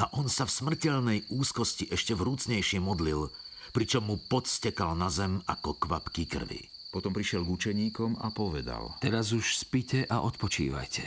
A 0.00 0.08
on 0.16 0.32
sa 0.32 0.48
v 0.48 0.56
smrteľnej 0.56 1.28
úzkosti 1.28 1.92
ešte 1.92 2.16
vrúcnejšie 2.16 2.80
modlil, 2.80 3.28
pričom 3.76 4.08
mu 4.08 4.16
podstekal 4.16 4.96
na 4.96 5.12
zem 5.12 5.44
ako 5.44 5.76
kvapky 5.76 6.24
krvi. 6.24 6.64
Potom 6.90 7.12
prišiel 7.12 7.44
k 7.44 7.52
učeníkom 7.52 8.18
a 8.24 8.32
povedal. 8.32 8.96
Teraz 9.04 9.36
už 9.36 9.54
spite 9.54 10.08
a 10.08 10.24
odpočívajte. 10.24 11.04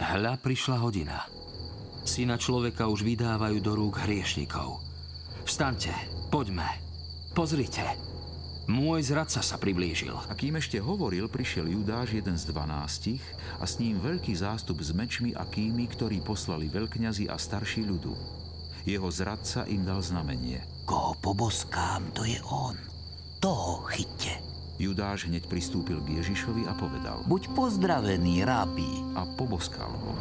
Hľa 0.00 0.40
prišla 0.40 0.80
hodina. 0.80 1.28
Syna 2.08 2.40
človeka 2.40 2.88
už 2.88 3.04
vydávajú 3.04 3.60
do 3.60 3.76
rúk 3.76 4.00
hriešnikov. 4.00 4.80
Vstaňte, 5.44 5.92
poďme. 6.32 6.87
Pozrite, 7.38 7.86
Môj 8.66 9.14
zradca 9.14 9.38
sa 9.40 9.56
priblížil. 9.62 10.10
A 10.10 10.34
kým 10.34 10.58
ešte 10.58 10.82
hovoril, 10.82 11.30
prišiel 11.30 11.70
Judáš, 11.70 12.18
jeden 12.18 12.34
z 12.34 12.50
dvanástich, 12.50 13.22
a 13.56 13.64
s 13.64 13.78
ním 13.78 14.02
veľký 14.02 14.34
zástup 14.34 14.82
s 14.82 14.90
mečmi 14.90 15.38
a 15.38 15.46
kými, 15.46 15.86
ktorí 15.86 16.18
poslali 16.18 16.66
veľkňazi 16.66 17.30
a 17.30 17.38
starší 17.38 17.86
ľudu. 17.86 18.10
Jeho 18.84 19.06
zradca 19.06 19.70
im 19.70 19.86
dal 19.86 20.02
znamenie. 20.02 20.66
Koho 20.82 21.14
poboskám, 21.22 22.10
to 22.10 22.26
je 22.26 22.42
on. 22.50 22.74
Toho 23.38 23.86
chyťte. 23.86 24.34
Judáš 24.82 25.30
hneď 25.30 25.46
pristúpil 25.46 26.02
k 26.02 26.18
Ježišovi 26.18 26.66
a 26.66 26.74
povedal 26.74 27.22
Buď 27.30 27.54
pozdravený, 27.54 28.42
rabi. 28.42 29.14
a 29.14 29.22
poboskal 29.38 29.94
ho. 29.94 30.12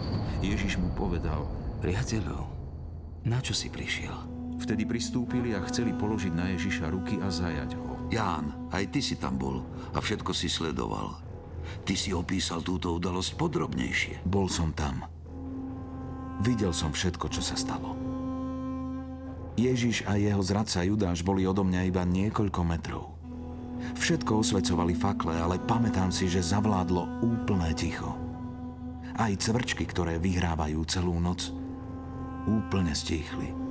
Ježiš 0.45 0.77
mu 0.77 0.93
povedal, 0.93 1.49
Priateľu, 1.81 2.45
na 3.25 3.41
čo 3.41 3.57
si 3.57 3.73
prišiel? 3.73 4.36
Vtedy 4.57 4.83
pristúpili 4.85 5.53
a 5.53 5.63
chceli 5.65 5.93
položiť 5.93 6.33
na 6.33 6.53
Ježiša 6.53 6.89
ruky 6.91 7.21
a 7.21 7.29
zajať 7.29 7.77
ho. 7.77 8.09
Ján, 8.09 8.69
aj 8.71 8.83
ty 8.91 8.99
si 9.03 9.15
tam 9.19 9.35
bol 9.35 9.63
a 9.93 9.99
všetko 9.99 10.31
si 10.31 10.47
sledoval. 10.47 11.19
Ty 11.83 11.93
si 11.99 12.15
opísal 12.15 12.63
túto 12.63 12.95
udalosť 12.95 13.35
podrobnejšie. 13.35 14.23
Bol 14.23 14.47
som 14.47 14.71
tam. 14.71 15.03
Videl 16.39 16.71
som 16.71 16.95
všetko, 16.95 17.27
čo 17.27 17.41
sa 17.43 17.59
stalo. 17.59 17.97
Ježiš 19.57 20.05
a 20.05 20.21
jeho 20.21 20.39
zradca 20.45 20.85
Judáš 20.85 21.25
boli 21.25 21.43
odo 21.49 21.65
mňa 21.65 21.81
iba 21.89 22.05
niekoľko 22.05 22.61
metrov. 22.61 23.17
Všetko 23.97 24.45
osvecovali 24.45 24.93
fakle, 24.93 25.33
ale 25.33 25.57
pamätám 25.57 26.13
si, 26.13 26.29
že 26.29 26.45
zavládlo 26.45 27.25
úplné 27.25 27.73
ticho. 27.73 28.13
Aj 29.17 29.33
cvrčky, 29.33 29.89
ktoré 29.89 30.21
vyhrávajú 30.21 30.77
celú 30.85 31.17
noc, 31.17 31.49
úplne 32.45 32.93
stíchli. 32.93 33.66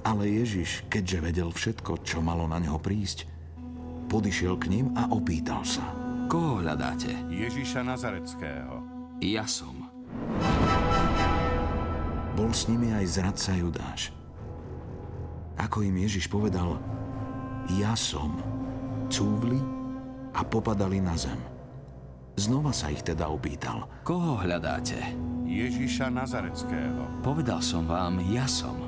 Ale 0.00 0.24
Ježiš, 0.24 0.88
keďže 0.88 1.18
vedel 1.20 1.50
všetko, 1.52 2.00
čo 2.00 2.24
malo 2.24 2.48
na 2.48 2.56
neho 2.56 2.80
prísť, 2.80 3.28
podišiel 4.08 4.56
k 4.56 4.72
ním 4.72 4.86
a 4.96 5.12
opýtal 5.12 5.60
sa. 5.60 5.84
Koho 6.30 6.64
hľadáte? 6.64 7.12
Ježíša 7.28 7.84
Nazareckého. 7.84 8.80
Ja 9.20 9.44
som. 9.44 9.92
Bol 12.32 12.50
s 12.56 12.64
nimi 12.72 12.88
aj 12.96 13.20
zradca 13.20 13.52
Judáš. 13.52 14.16
Ako 15.60 15.84
im 15.84 16.00
Ježiš 16.00 16.24
povedal, 16.32 16.80
ja 17.76 17.92
som, 17.92 18.40
cúvli 19.12 19.60
a 20.32 20.40
popadali 20.40 21.04
na 21.04 21.12
zem. 21.20 21.36
Znova 22.40 22.72
sa 22.72 22.88
ich 22.88 23.04
teda 23.04 23.28
opýtal. 23.28 23.84
Koho 24.00 24.40
hľadáte? 24.40 24.96
Ježíša 25.44 26.08
Nazareckého. 26.08 27.20
Povedal 27.20 27.60
som 27.60 27.84
vám, 27.84 28.24
ja 28.32 28.48
som. 28.48 28.79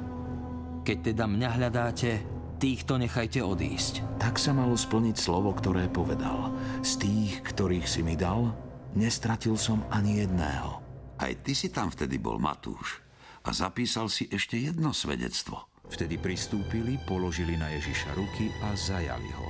Keď 0.83 1.15
teda 1.15 1.31
mňa 1.31 1.49
hľadáte, 1.63 2.11
týchto 2.59 2.99
nechajte 2.99 3.39
odísť. 3.39 4.19
Tak 4.19 4.35
sa 4.35 4.51
malo 4.51 4.75
splniť 4.75 5.15
slovo, 5.15 5.55
ktoré 5.55 5.87
povedal. 5.87 6.51
Z 6.83 7.07
tých, 7.07 7.39
ktorých 7.47 7.87
si 7.87 8.03
mi 8.03 8.19
dal, 8.19 8.51
nestratil 8.99 9.55
som 9.55 9.87
ani 9.95 10.27
jedného. 10.27 10.83
Aj 11.23 11.33
ty 11.39 11.55
si 11.55 11.71
tam 11.71 11.87
vtedy 11.95 12.19
bol, 12.19 12.43
Matúš. 12.43 12.99
A 13.47 13.55
zapísal 13.55 14.11
si 14.11 14.27
ešte 14.27 14.59
jedno 14.59 14.91
svedectvo. 14.91 15.71
Vtedy 15.87 16.19
pristúpili, 16.19 16.99
položili 17.07 17.55
na 17.55 17.71
Ježiša 17.79 18.19
ruky 18.19 18.51
a 18.67 18.75
zajali 18.75 19.31
ho. 19.39 19.49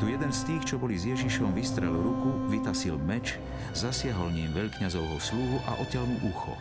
Tu 0.00 0.12
jeden 0.12 0.32
z 0.32 0.40
tých, 0.48 0.64
čo 0.64 0.76
boli 0.80 0.96
s 0.96 1.08
Ježišom, 1.08 1.52
vystrel 1.56 1.92
ruku, 1.92 2.48
vytasil 2.48 2.96
meč, 3.00 3.36
zasiahol 3.76 4.32
ním 4.32 4.52
veľkňazovho 4.52 5.16
sluhu 5.20 5.56
a 5.68 5.80
otel 5.80 6.04
mu 6.08 6.32
ucho. 6.32 6.56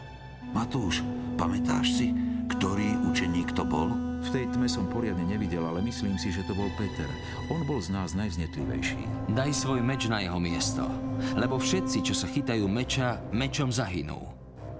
Matúš, 0.55 1.03
pamätáš 1.35 1.99
si, 1.99 2.15
ktorý 2.47 2.95
učeník 3.11 3.51
to 3.51 3.67
bol? 3.67 3.91
V 4.23 4.29
tej 4.31 4.47
tme 4.55 4.71
som 4.71 4.87
poriadne 4.87 5.27
nevidel, 5.27 5.59
ale 5.59 5.83
myslím 5.83 6.15
si, 6.15 6.31
že 6.31 6.47
to 6.47 6.55
bol 6.55 6.71
Peter. 6.79 7.11
On 7.51 7.59
bol 7.67 7.83
z 7.83 7.91
nás 7.91 8.15
najvznetlivejší. 8.15 9.35
Daj 9.35 9.51
svoj 9.51 9.83
meč 9.83 10.07
na 10.07 10.23
jeho 10.23 10.39
miesto, 10.39 10.87
lebo 11.35 11.59
všetci, 11.59 12.07
čo 12.07 12.15
sa 12.15 12.31
chytajú 12.31 12.71
meča, 12.71 13.19
mečom 13.35 13.67
zahynú. 13.67 14.15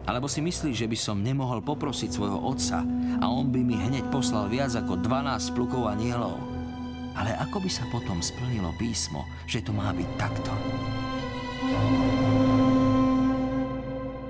Alebo 0.08 0.32
si 0.32 0.40
myslíš, 0.40 0.88
že 0.88 0.88
by 0.88 0.96
som 0.96 1.20
nemohol 1.20 1.60
poprosiť 1.60 2.08
svojho 2.08 2.40
otca 2.40 2.80
a 3.20 3.26
on 3.28 3.52
by 3.52 3.60
mi 3.60 3.76
hneď 3.76 4.08
poslal 4.16 4.48
viac 4.48 4.72
ako 4.80 5.04
12 5.04 5.60
plukov 5.60 5.92
anielov? 5.92 6.40
Ale 7.20 7.36
ako 7.36 7.60
by 7.60 7.68
sa 7.68 7.84
potom 7.92 8.24
splnilo 8.24 8.72
písmo, 8.80 9.28
že 9.44 9.60
to 9.60 9.76
má 9.76 9.92
byť 9.92 10.10
takto? 10.16 10.52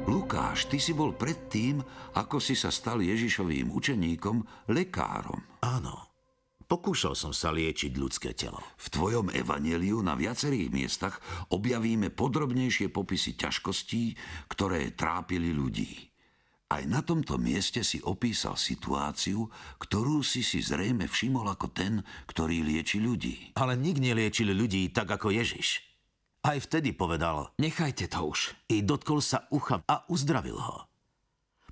Lukáš, 0.06 0.70
ty 0.70 0.78
si 0.78 0.94
bol 0.94 1.18
predtým, 1.18 1.82
ako 2.14 2.38
si 2.38 2.54
sa 2.54 2.70
stal 2.70 3.02
Ježišovým 3.02 3.74
učeníkom, 3.74 4.70
lekárom. 4.70 5.42
Áno. 5.66 6.14
Pokúšal 6.66 7.14
som 7.14 7.34
sa 7.34 7.54
liečiť 7.54 7.94
ľudské 7.98 8.34
telo. 8.38 8.58
V 8.78 8.90
tvojom 8.90 9.34
evaneliu 9.34 10.02
na 10.02 10.18
viacerých 10.18 10.70
miestach 10.74 11.22
objavíme 11.54 12.10
podrobnejšie 12.14 12.90
popisy 12.90 13.38
ťažkostí, 13.38 14.18
ktoré 14.50 14.94
trápili 14.98 15.54
ľudí. 15.54 16.10
Aj 16.70 16.82
na 16.90 17.06
tomto 17.06 17.38
mieste 17.38 17.86
si 17.86 18.02
opísal 18.02 18.58
situáciu, 18.58 19.46
ktorú 19.78 20.26
si 20.26 20.42
si 20.42 20.66
zrejme 20.66 21.06
všimol 21.06 21.46
ako 21.54 21.70
ten, 21.70 22.02
ktorý 22.26 22.66
lieči 22.66 22.98
ľudí. 22.98 23.54
Ale 23.58 23.78
nik 23.78 24.02
neliečil 24.02 24.50
ľudí 24.50 24.90
tak 24.90 25.14
ako 25.14 25.30
Ježiš. 25.34 25.95
Aj 26.46 26.62
vtedy 26.62 26.94
povedal 26.94 27.50
Nechajte 27.58 28.06
to 28.06 28.30
už. 28.30 28.54
i 28.70 28.86
dotkol 28.86 29.18
sa 29.18 29.50
ucha 29.50 29.82
a 29.90 30.06
uzdravil 30.14 30.62
ho. 30.62 30.86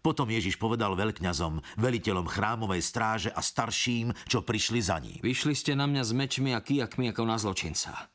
Potom 0.02 0.28
Ježiš 0.28 0.58
povedal 0.58 0.98
veľkňazom, 0.98 1.80
veliteľom 1.80 2.28
chrámovej 2.28 2.82
stráže 2.82 3.30
a 3.30 3.40
starším, 3.40 4.12
čo 4.26 4.42
prišli 4.42 4.82
za 4.82 4.98
ním. 4.98 5.22
Vyšli 5.22 5.54
ste 5.54 5.78
na 5.78 5.86
mňa 5.86 6.04
s 6.04 6.12
mečmi 6.12 6.52
a 6.52 6.60
kijakmi 6.60 7.14
ako 7.14 7.24
na 7.24 7.38
zločinca. 7.38 8.12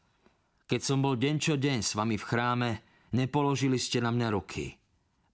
Keď 0.69 0.81
som 0.85 1.01
bol 1.01 1.17
deň 1.17 1.35
čo 1.41 1.55
deň 1.57 1.79
s 1.81 1.97
vami 1.97 2.21
v 2.21 2.27
chráme, 2.29 2.71
nepoložili 3.15 3.81
ste 3.81 4.05
na 4.05 4.13
mňa 4.13 4.29
ruky. 4.35 4.75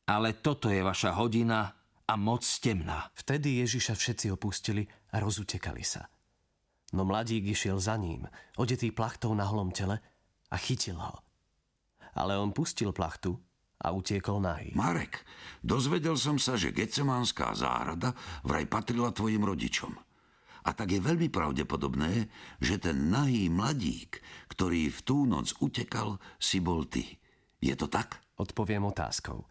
Ale 0.07 0.39
toto 0.39 0.71
je 0.71 0.85
vaša 0.85 1.17
hodina 1.19 1.75
a 2.05 2.15
moc 2.21 2.45
temná. 2.61 3.11
Vtedy 3.17 3.65
Ježiša 3.65 3.97
všetci 3.97 4.31
opustili 4.31 4.87
a 5.11 5.19
rozutekali 5.19 5.83
sa. 5.83 6.07
No 6.95 7.03
mladík 7.03 7.51
išiel 7.51 7.83
za 7.83 7.99
ním, 7.99 8.29
odetý 8.55 8.95
plachtou 8.95 9.35
na 9.35 9.49
holom 9.49 9.75
tele 9.75 9.99
a 10.51 10.57
chytil 10.57 10.99
ho. 10.99 11.21
Ale 12.15 12.39
on 12.39 12.55
pustil 12.55 12.93
plachtu 12.95 13.39
a 13.85 13.93
utiekol 13.93 14.41
nahý. 14.41 14.73
Marek, 14.73 15.27
dozvedel 15.61 16.17
som 16.17 16.41
sa, 16.41 16.57
že 16.57 16.73
Getsemánska 16.73 17.53
záhrada 17.53 18.17
vraj 18.47 18.65
patrila 18.65 19.13
tvojim 19.13 19.45
rodičom. 19.45 19.93
A 20.65 20.73
tak 20.73 20.97
je 20.97 21.01
veľmi 21.03 21.29
pravdepodobné, 21.29 22.33
že 22.57 22.81
ten 22.81 23.13
nahý 23.13 23.53
mladík, 23.53 24.25
ktorý 24.49 24.89
v 24.89 25.01
tú 25.05 25.29
noc 25.29 25.53
utekal, 25.61 26.17
si 26.41 26.57
bol 26.65 26.89
ty. 26.89 27.21
Je 27.61 27.77
to 27.77 27.85
tak? 27.85 28.25
Odpoviem 28.41 28.89
otázkou. 28.89 29.45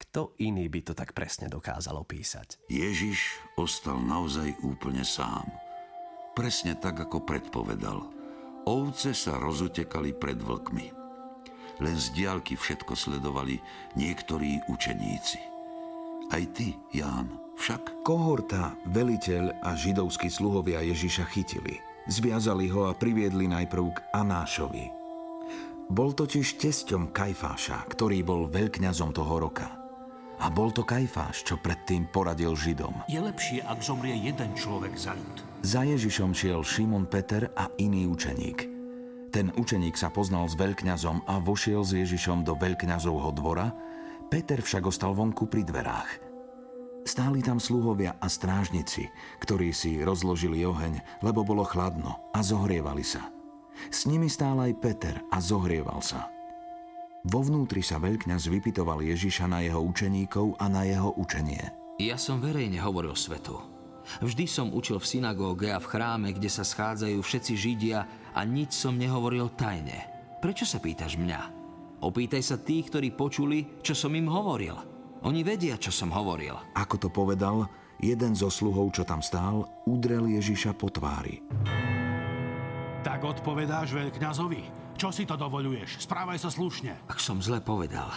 Kto 0.00 0.32
iný 0.40 0.72
by 0.72 0.80
to 0.80 0.92
tak 0.96 1.12
presne 1.12 1.52
dokázal 1.52 2.00
opísať? 2.00 2.64
Ježiš 2.72 3.36
ostal 3.60 4.00
naozaj 4.00 4.56
úplne 4.64 5.04
sám. 5.04 5.44
Presne 6.34 6.74
tak, 6.74 6.98
ako 6.98 7.22
predpovedal. 7.22 8.23
Ovce 8.64 9.12
sa 9.12 9.36
rozutekali 9.36 10.16
pred 10.16 10.40
vlkmi. 10.40 10.86
Len 11.84 11.96
z 12.00 12.06
diálky 12.16 12.56
všetko 12.56 12.96
sledovali 12.96 13.60
niektorí 13.92 14.64
učeníci. 14.72 15.36
Aj 16.32 16.40
ty, 16.56 16.72
Ján, 16.96 17.36
však? 17.60 18.00
Kohorta, 18.00 18.72
veliteľ 18.88 19.60
a 19.60 19.76
židovskí 19.76 20.32
sluhovia 20.32 20.80
Ježiša 20.80 21.28
chytili. 21.28 21.76
Zviazali 22.08 22.72
ho 22.72 22.88
a 22.88 22.96
priviedli 22.96 23.44
najprv 23.44 23.84
k 23.92 23.98
Anášovi. 24.16 24.88
Bol 25.92 26.16
totiž 26.16 26.56
tesťom 26.56 27.12
Kajfáša, 27.12 27.84
ktorý 27.92 28.24
bol 28.24 28.48
veľkňazom 28.48 29.12
toho 29.12 29.44
roka. 29.44 29.83
A 30.42 30.50
bol 30.50 30.74
to 30.74 30.82
Kajfáš, 30.82 31.46
čo 31.46 31.60
predtým 31.60 32.10
poradil 32.10 32.54
Židom. 32.58 33.06
Je 33.06 33.22
lepšie, 33.22 33.62
ak 33.62 33.78
zomrie 33.80 34.18
jeden 34.18 34.50
človek 34.58 34.94
za 34.98 35.14
ľud. 35.14 35.36
Za 35.62 35.86
Ježišom 35.86 36.34
šiel 36.34 36.60
Šimon 36.66 37.06
Peter 37.06 37.48
a 37.54 37.70
iný 37.78 38.10
učeník. 38.10 38.68
Ten 39.34 39.50
učeník 39.54 39.98
sa 39.98 40.14
poznal 40.14 40.46
s 40.46 40.54
veľkňazom 40.54 41.26
a 41.26 41.42
vošiel 41.42 41.82
s 41.82 41.94
Ježišom 41.94 42.46
do 42.46 42.54
veľkňazovho 42.54 43.30
dvora, 43.34 43.74
Peter 44.30 44.58
však 44.58 44.90
ostal 44.90 45.14
vonku 45.14 45.46
pri 45.46 45.62
dverách. 45.66 46.10
Stáli 47.04 47.44
tam 47.44 47.60
sluhovia 47.60 48.16
a 48.16 48.26
strážnici, 48.26 49.12
ktorí 49.44 49.70
si 49.76 50.00
rozložili 50.00 50.64
oheň, 50.64 51.20
lebo 51.20 51.44
bolo 51.44 51.62
chladno 51.62 52.32
a 52.32 52.40
zohrievali 52.40 53.04
sa. 53.04 53.28
S 53.92 54.08
nimi 54.08 54.30
stál 54.30 54.56
aj 54.58 54.72
Peter 54.80 55.14
a 55.28 55.38
zohrieval 55.38 56.00
sa. 56.00 56.33
Vo 57.24 57.40
vnútri 57.40 57.80
sa 57.80 57.96
veľkňaz 57.96 58.52
vypitoval 58.52 59.00
Ježiša 59.00 59.48
na 59.48 59.64
jeho 59.64 59.80
učeníkov 59.80 60.60
a 60.60 60.68
na 60.68 60.84
jeho 60.84 61.16
učenie. 61.16 61.72
Ja 61.96 62.20
som 62.20 62.36
verejne 62.36 62.76
hovoril 62.84 63.16
svetu. 63.16 63.64
Vždy 64.20 64.44
som 64.44 64.68
učil 64.68 65.00
v 65.00 65.08
synagóge 65.08 65.72
a 65.72 65.80
v 65.80 65.88
chráme, 65.88 66.36
kde 66.36 66.52
sa 66.52 66.60
schádzajú 66.60 67.16
všetci 67.24 67.52
Židia 67.56 68.04
a 68.36 68.40
nič 68.44 68.76
som 68.76 69.00
nehovoril 69.00 69.48
tajne. 69.56 70.04
Prečo 70.44 70.68
sa 70.68 70.76
pýtaš 70.76 71.16
mňa? 71.16 71.40
Opýtaj 72.04 72.44
sa 72.44 72.60
tých, 72.60 72.92
ktorí 72.92 73.16
počuli, 73.16 73.80
čo 73.80 73.96
som 73.96 74.12
im 74.12 74.28
hovoril. 74.28 74.76
Oni 75.24 75.40
vedia, 75.40 75.80
čo 75.80 75.88
som 75.88 76.12
hovoril. 76.12 76.52
Ako 76.76 77.00
to 77.00 77.08
povedal, 77.08 77.64
jeden 78.04 78.36
zo 78.36 78.52
sluhov, 78.52 78.92
čo 78.92 79.08
tam 79.08 79.24
stál, 79.24 79.64
udrel 79.88 80.28
Ježiša 80.28 80.76
po 80.76 80.92
tvári. 80.92 81.40
Tak 83.04 83.20
odpovedáš 83.20 83.92
veľkňazovi. 83.92 84.96
Čo 84.96 85.12
si 85.12 85.28
to 85.28 85.36
dovoluješ? 85.36 86.08
Správaj 86.08 86.40
sa 86.40 86.48
slušne. 86.48 87.04
Ak 87.04 87.20
som 87.20 87.36
zle 87.36 87.60
povedal, 87.60 88.08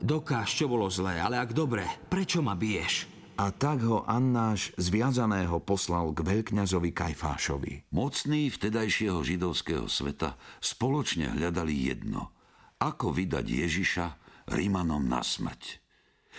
dokáž, 0.00 0.56
čo 0.56 0.72
bolo 0.72 0.88
zlé, 0.88 1.20
ale 1.20 1.36
ak 1.36 1.52
dobre, 1.52 1.84
prečo 2.08 2.40
ma 2.40 2.56
biješ? 2.56 3.12
A 3.36 3.52
tak 3.52 3.84
ho 3.84 4.08
Annáš 4.08 4.72
zviazaného 4.80 5.60
poslal 5.60 6.16
k 6.16 6.24
veľkňazovi 6.24 6.96
Kajfášovi. 6.96 7.92
Mocní 7.92 8.48
vtedajšieho 8.48 9.20
židovského 9.20 9.84
sveta 9.84 10.40
spoločne 10.64 11.28
hľadali 11.36 11.92
jedno. 11.92 12.32
Ako 12.80 13.12
vydať 13.12 13.44
Ježiša 13.44 14.06
Rímanom 14.48 15.04
na 15.04 15.20
smrť. 15.20 15.81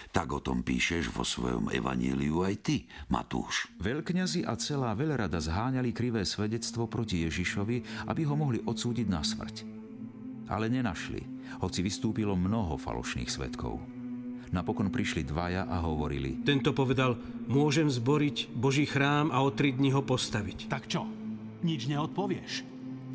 Tak 0.10 0.30
o 0.34 0.40
tom 0.42 0.66
píšeš 0.66 1.14
vo 1.14 1.22
svojom 1.22 1.70
evaníliu 1.70 2.42
aj 2.46 2.56
ty, 2.66 2.76
Matúš. 3.10 3.70
Veľkňazi 3.82 4.46
a 4.46 4.58
celá 4.58 4.94
veľrada 4.98 5.38
zháňali 5.38 5.94
krivé 5.94 6.26
svedectvo 6.26 6.90
proti 6.90 7.26
Ježišovi, 7.26 8.10
aby 8.10 8.22
ho 8.26 8.36
mohli 8.38 8.62
odsúdiť 8.62 9.08
na 9.10 9.22
smrť. 9.22 9.56
Ale 10.50 10.70
nenašli, 10.70 11.22
hoci 11.62 11.80
vystúpilo 11.82 12.34
mnoho 12.38 12.78
falošných 12.78 13.30
svetkov. 13.30 13.80
Napokon 14.54 14.94
prišli 14.94 15.26
dvaja 15.26 15.66
a 15.66 15.82
hovorili. 15.82 16.46
Tento 16.46 16.78
povedal, 16.78 17.18
môžem 17.50 17.90
zboriť 17.90 18.54
Boží 18.54 18.86
chrám 18.86 19.34
a 19.34 19.42
o 19.42 19.50
tri 19.50 19.74
dni 19.74 19.90
ho 19.98 20.06
postaviť. 20.06 20.70
Tak 20.70 20.86
čo? 20.86 21.10
Nič 21.66 21.90
neodpovieš? 21.90 22.62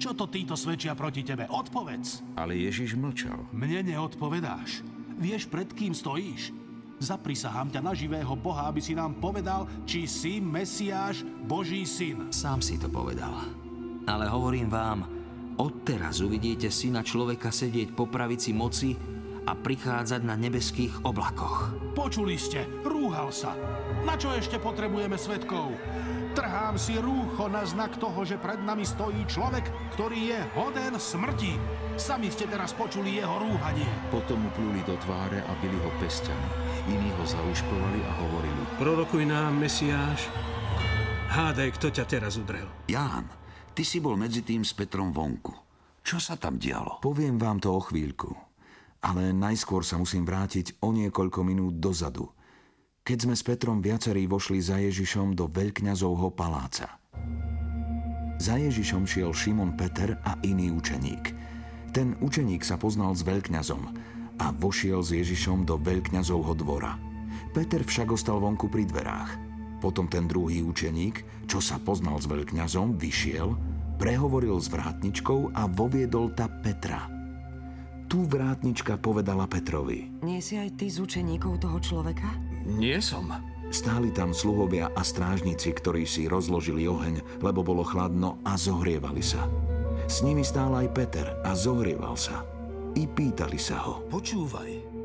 Čo 0.03 0.19
to 0.19 0.27
títo 0.27 0.59
svedčia 0.59 0.99
proti 0.99 1.23
tebe? 1.23 1.47
Odpovedz. 1.47 2.35
Ale 2.35 2.59
Ježiš 2.59 2.99
mlčal. 2.99 3.39
Mne 3.55 3.87
neodpovedáš. 3.87 4.83
Vieš, 5.19 5.47
pred 5.51 5.71
kým 5.71 5.95
stojíš? 5.95 6.55
Zaprisahám 6.99 7.71
ťa 7.71 7.79
na 7.79 7.95
živého 7.95 8.35
Boha, 8.35 8.67
aby 8.67 8.83
si 8.83 8.91
nám 8.91 9.23
povedal, 9.23 9.71
či 9.87 10.11
si 10.11 10.43
Mesiáš, 10.43 11.23
Boží 11.23 11.87
syn. 11.87 12.35
Sám 12.35 12.59
si 12.59 12.75
to 12.75 12.91
povedal. 12.91 13.39
Ale 14.11 14.27
hovorím 14.27 14.67
vám, 14.67 15.07
odteraz 15.63 16.19
uvidíte 16.19 16.75
syna 16.75 17.07
človeka 17.07 17.55
sedieť 17.55 17.95
po 17.95 18.11
pravici 18.11 18.51
moci 18.51 18.99
a 19.47 19.55
prichádzať 19.55 20.23
na 20.27 20.35
nebeských 20.35 21.07
oblakoch. 21.07 21.71
Počuli 21.95 22.35
ste, 22.35 22.67
rúhal 22.83 23.31
sa. 23.31 23.55
Na 24.03 24.19
čo 24.19 24.35
ešte 24.35 24.59
potrebujeme 24.59 25.15
svetkov? 25.15 25.73
Trhám 26.37 26.79
si 26.79 26.95
rúcho 27.01 27.51
na 27.51 27.67
znak 27.67 27.99
toho, 27.99 28.23
že 28.23 28.39
pred 28.39 28.63
nami 28.63 28.87
stojí 28.87 29.27
človek, 29.27 29.67
ktorý 29.97 30.35
je 30.35 30.41
hoden 30.55 30.95
smrti. 30.95 31.59
Sami 31.99 32.31
ste 32.31 32.47
teraz 32.47 32.71
počuli 32.77 33.19
jeho 33.19 33.43
rúhanie. 33.43 33.89
Potom 34.13 34.47
mu 34.47 34.51
pluli 34.55 34.79
do 34.87 34.95
tváre 35.03 35.43
a 35.43 35.53
byli 35.59 35.79
ho 35.83 35.91
pestiami. 35.99 36.51
Iní 36.89 37.13
ho 37.13 37.25
zauškovali 37.29 38.01
a 38.09 38.13
hovorili. 38.25 38.63
Prorokuj 38.81 39.25
nám, 39.29 39.61
Mesiáš. 39.61 40.25
Hádaj, 41.29 41.77
kto 41.77 41.93
ťa 41.93 42.05
teraz 42.09 42.41
udrel. 42.41 42.65
Ján, 42.89 43.29
ty 43.77 43.85
si 43.85 44.01
bol 44.01 44.17
medzi 44.17 44.41
tým 44.41 44.65
s 44.65 44.73
Petrom 44.73 45.13
vonku. 45.13 45.53
Čo 46.01 46.17
sa 46.17 46.41
tam 46.41 46.57
dialo? 46.57 47.05
Poviem 47.05 47.37
vám 47.37 47.61
to 47.61 47.77
o 47.77 47.81
chvíľku. 47.85 48.33
Ale 49.05 49.37
najskôr 49.37 49.85
sa 49.85 50.01
musím 50.01 50.25
vrátiť 50.25 50.81
o 50.81 50.89
niekoľko 50.97 51.45
minút 51.45 51.77
dozadu. 51.77 52.33
Keď 53.05 53.19
sme 53.29 53.35
s 53.37 53.45
Petrom 53.45 53.85
viacerí 53.85 54.25
vošli 54.25 54.59
za 54.65 54.81
Ježišom 54.81 55.37
do 55.37 55.45
veľkňazovho 55.53 56.33
paláca. 56.33 56.97
Za 58.41 58.57
Ježišom 58.57 59.05
šiel 59.05 59.37
Šimon 59.37 59.77
Peter 59.77 60.17
a 60.25 60.41
iný 60.41 60.73
učeník– 60.73 61.31
ten 61.89 62.21
učeník 62.21 62.63
sa 62.63 62.77
poznal 62.77 63.17
s 63.17 63.25
veľkňazom 63.25 63.83
a 64.39 64.55
vošiel 64.55 65.03
s 65.03 65.15
Ježišom 65.15 65.67
do 65.67 65.77
veľkňazovho 65.79 66.55
dvora. 66.59 66.97
Peter 67.53 67.83
však 67.83 68.15
ostal 68.15 68.39
vonku 68.39 68.71
pri 68.71 68.87
dverách. 68.87 69.31
Potom 69.79 70.11
ten 70.11 70.27
druhý 70.27 70.63
učeník, 70.67 71.47
čo 71.47 71.63
sa 71.63 71.79
poznal 71.79 72.19
s 72.19 72.27
veľkňazom, 72.27 72.99
vyšiel, 72.99 73.55
prehovoril 73.99 74.59
s 74.59 74.71
vrátničkou 74.71 75.55
a 75.55 75.67
voviedol 75.71 76.35
ta 76.35 76.51
Petra. 76.51 77.07
Tu 78.09 78.25
vrátnička 78.25 78.97
povedala 78.97 79.45
Petrovi. 79.45 80.25
Nie 80.25 80.41
si 80.41 80.57
aj 80.57 80.81
ty 80.81 80.89
z 80.89 81.05
učeníkov 81.05 81.61
toho 81.61 81.79
človeka? 81.79 82.27
Nie 82.65 83.05
som. 83.05 83.29
Stáli 83.69 84.09
tam 84.17 84.33
sluhovia 84.33 84.89
a 84.97 85.05
strážnici, 85.05 85.77
ktorí 85.77 86.09
si 86.09 86.25
rozložili 86.25 86.89
oheň, 86.89 87.45
lebo 87.45 87.61
bolo 87.61 87.85
chladno 87.85 88.41
a 88.49 88.57
zohrievali 88.57 89.21
sa. 89.21 89.45
S 90.09 90.25
nimi 90.25 90.41
stál 90.41 90.73
aj 90.73 90.89
Peter 90.97 91.37
a 91.45 91.53
zohrieval 91.53 92.17
sa. 92.17 92.49
I 92.99 93.07
pýtali 93.07 93.55
sa 93.63 93.79
ho. 93.87 94.03
Počúvaj, 94.11 94.99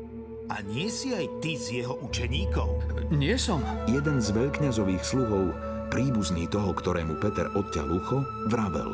a 0.50 0.60
nie 0.66 0.90
si 0.90 1.14
aj 1.14 1.30
ty 1.38 1.54
z 1.54 1.86
jeho 1.86 1.94
učeníkov? 2.02 2.66
Nie 3.14 3.38
som. 3.38 3.62
Jeden 3.86 4.18
z 4.18 4.34
veľkňazových 4.34 5.00
sluhov, 5.06 5.54
príbuzný 5.94 6.50
toho, 6.50 6.74
ktorému 6.74 7.22
Peter 7.22 7.46
odťal 7.54 7.88
ucho, 7.94 8.26
vravel. 8.50 8.90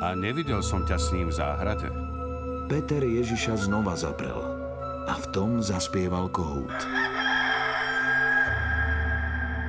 A 0.00 0.14
nevidel 0.14 0.62
som 0.62 0.86
ťa 0.86 0.96
s 0.96 1.10
ním 1.10 1.28
v 1.28 1.36
záhrade. 1.42 1.90
Peter 2.70 3.02
Ježiša 3.02 3.66
znova 3.66 3.98
zaprel 3.98 4.38
a 5.10 5.14
v 5.18 5.26
tom 5.34 5.58
zaspieval 5.58 6.30
kohút. 6.30 6.70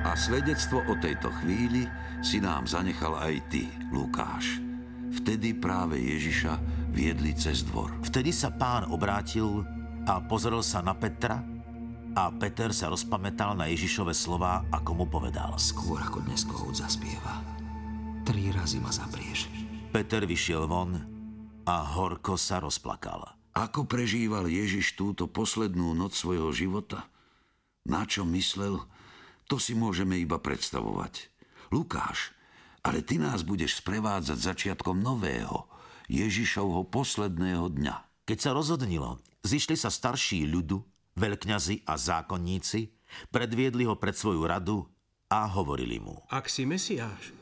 A 0.06 0.14
svedectvo 0.14 0.86
o 0.86 0.94
tejto 1.02 1.34
chvíli 1.42 1.90
si 2.22 2.38
nám 2.38 2.70
zanechal 2.70 3.18
aj 3.18 3.42
ty, 3.50 3.66
Lukáš. 3.90 4.62
Vtedy 5.12 5.52
práve 5.52 5.98
Ježiša 5.98 6.56
viedli 6.92 7.32
cez 7.32 7.64
dvor. 7.64 7.90
Vtedy 8.04 8.30
sa 8.30 8.52
pán 8.52 8.86
obrátil 8.92 9.64
a 10.04 10.20
pozrel 10.20 10.60
sa 10.60 10.84
na 10.84 10.92
Petra 10.92 11.40
a 12.12 12.28
Peter 12.36 12.70
sa 12.76 12.92
rozpamätal 12.92 13.56
na 13.56 13.72
Ježišove 13.72 14.12
slová, 14.12 14.68
ako 14.68 15.02
mu 15.02 15.06
povedal. 15.08 15.56
Skôr 15.56 15.98
ako 16.04 16.20
dnes 16.28 16.44
kohút 16.44 16.76
zaspieva. 16.76 17.40
Tri 18.22 18.52
razy 18.52 18.78
ma 18.78 18.92
zaprieš. 18.92 19.48
Peter 19.90 20.22
vyšiel 20.28 20.68
von 20.68 21.00
a 21.64 21.76
horko 21.96 22.36
sa 22.36 22.60
rozplakal. 22.60 23.24
Ako 23.56 23.88
prežíval 23.88 24.48
Ježiš 24.48 24.96
túto 24.96 25.28
poslednú 25.28 25.96
noc 25.96 26.12
svojho 26.12 26.52
života? 26.52 27.08
Na 27.88 28.04
čo 28.04 28.28
myslel? 28.28 28.80
To 29.48 29.56
si 29.56 29.72
môžeme 29.72 30.20
iba 30.20 30.40
predstavovať. 30.40 31.28
Lukáš 31.72 32.32
ale 32.82 33.06
ty 33.06 33.18
nás 33.18 33.46
budeš 33.46 33.78
sprevádzať 33.78 34.38
začiatkom 34.38 34.98
nového, 34.98 35.70
Ježišovho 36.10 36.88
posledného 36.88 37.70
dňa. 37.70 38.26
Keď 38.26 38.38
sa 38.38 38.50
rozhodnilo, 38.54 39.18
zišli 39.42 39.74
sa 39.74 39.90
starší 39.90 40.46
ľudu, 40.46 40.82
veľkňazi 41.18 41.84
a 41.86 41.98
zákonníci, 41.98 42.90
predviedli 43.28 43.84
ho 43.84 43.98
pred 43.98 44.16
svoju 44.16 44.42
radu 44.46 44.86
a 45.28 45.44
hovorili 45.50 46.00
mu. 46.00 46.22
Ak 46.32 46.48
si 46.48 46.64
Mesiáš, 46.64 47.34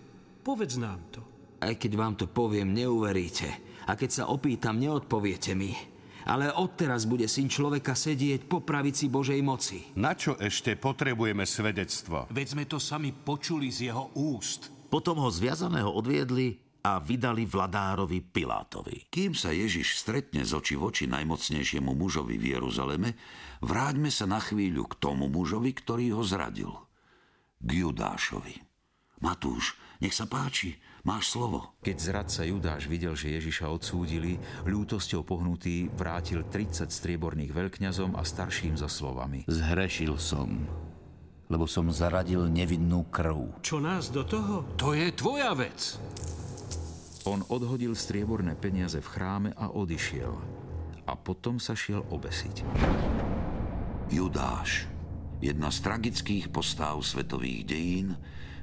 povedz 0.43 0.81
nám 0.81 1.01
to. 1.15 1.23
Aj 1.61 1.77
keď 1.77 1.93
vám 1.93 2.15
to 2.17 2.25
poviem, 2.25 2.73
neuveríte. 2.73 3.49
A 3.85 3.93
keď 3.93 4.11
sa 4.11 4.25
opýtam, 4.33 4.81
neodpoviete 4.81 5.53
mi. 5.53 5.77
Ale 6.25 6.53
odteraz 6.53 7.09
bude 7.09 7.25
syn 7.29 7.49
človeka 7.49 7.97
sedieť 7.97 8.45
po 8.49 8.61
pravici 8.65 9.09
Božej 9.09 9.41
moci. 9.41 9.85
Na 9.97 10.13
čo 10.17 10.37
ešte 10.37 10.77
potrebujeme 10.77 11.45
svedectvo? 11.45 12.29
Veď 12.33 12.47
sme 12.57 12.65
to 12.69 12.77
sami 12.81 13.13
počuli 13.13 13.73
z 13.73 13.93
jeho 13.93 14.13
úst. 14.17 14.73
Potom 14.93 15.21
ho 15.21 15.29
zviazaného 15.29 15.91
odviedli 15.91 16.61
a 16.81 17.01
vydali 17.01 17.45
vladárovi 17.45 18.25
Pilátovi. 18.25 19.09
Kým 19.13 19.37
sa 19.37 19.53
Ježiš 19.53 20.01
stretne 20.01 20.43
z 20.45 20.57
oči 20.57 20.75
v 20.77 20.89
oči 20.89 21.05
najmocnejšiemu 21.09 21.93
mužovi 21.93 22.41
v 22.41 22.57
Jeruzaleme, 22.57 23.17
vráťme 23.61 24.09
sa 24.09 24.25
na 24.25 24.41
chvíľu 24.41 24.89
k 24.89 24.99
tomu 24.99 25.29
mužovi, 25.29 25.71
ktorý 25.77 26.17
ho 26.17 26.25
zradil. 26.25 26.73
K 27.61 27.69
Judášovi. 27.85 28.57
Matúš, 29.21 29.77
nech 30.01 30.17
sa 30.17 30.25
páči, 30.25 30.81
máš 31.05 31.37
slovo. 31.37 31.77
Keď 31.85 31.97
zradca 32.01 32.41
Judáš 32.49 32.89
videl, 32.89 33.13
že 33.13 33.37
Ježiša 33.37 33.69
odsúdili, 33.69 34.41
ľútosťou 34.65 35.21
pohnutý 35.21 35.93
vrátil 35.93 36.41
30 36.49 36.89
strieborných 36.89 37.53
veľkňazom 37.53 38.17
a 38.17 38.25
starším 38.25 38.81
so 38.81 38.89
slovami. 38.89 39.45
Zhrešil 39.45 40.17
som 40.17 40.65
lebo 41.51 41.67
som 41.67 41.91
zaradil 41.91 42.47
nevinnú 42.47 43.11
krv. 43.11 43.59
Čo 43.59 43.83
nás 43.83 44.15
do 44.15 44.23
toho? 44.23 44.63
To 44.79 44.95
je 44.95 45.11
tvoja 45.11 45.51
vec. 45.59 45.99
On 47.29 47.45
odhodil 47.53 47.93
strieborné 47.93 48.57
peniaze 48.57 48.97
v 48.97 49.09
chráme 49.13 49.51
a 49.53 49.69
odišiel. 49.69 50.33
A 51.05 51.13
potom 51.19 51.61
sa 51.61 51.77
šiel 51.77 52.01
obesiť. 52.09 52.65
Judáš, 54.09 54.89
jedna 55.45 55.69
z 55.69 55.79
tragických 55.85 56.49
postáv 56.49 57.05
svetových 57.05 57.69
dejín, 57.69 58.09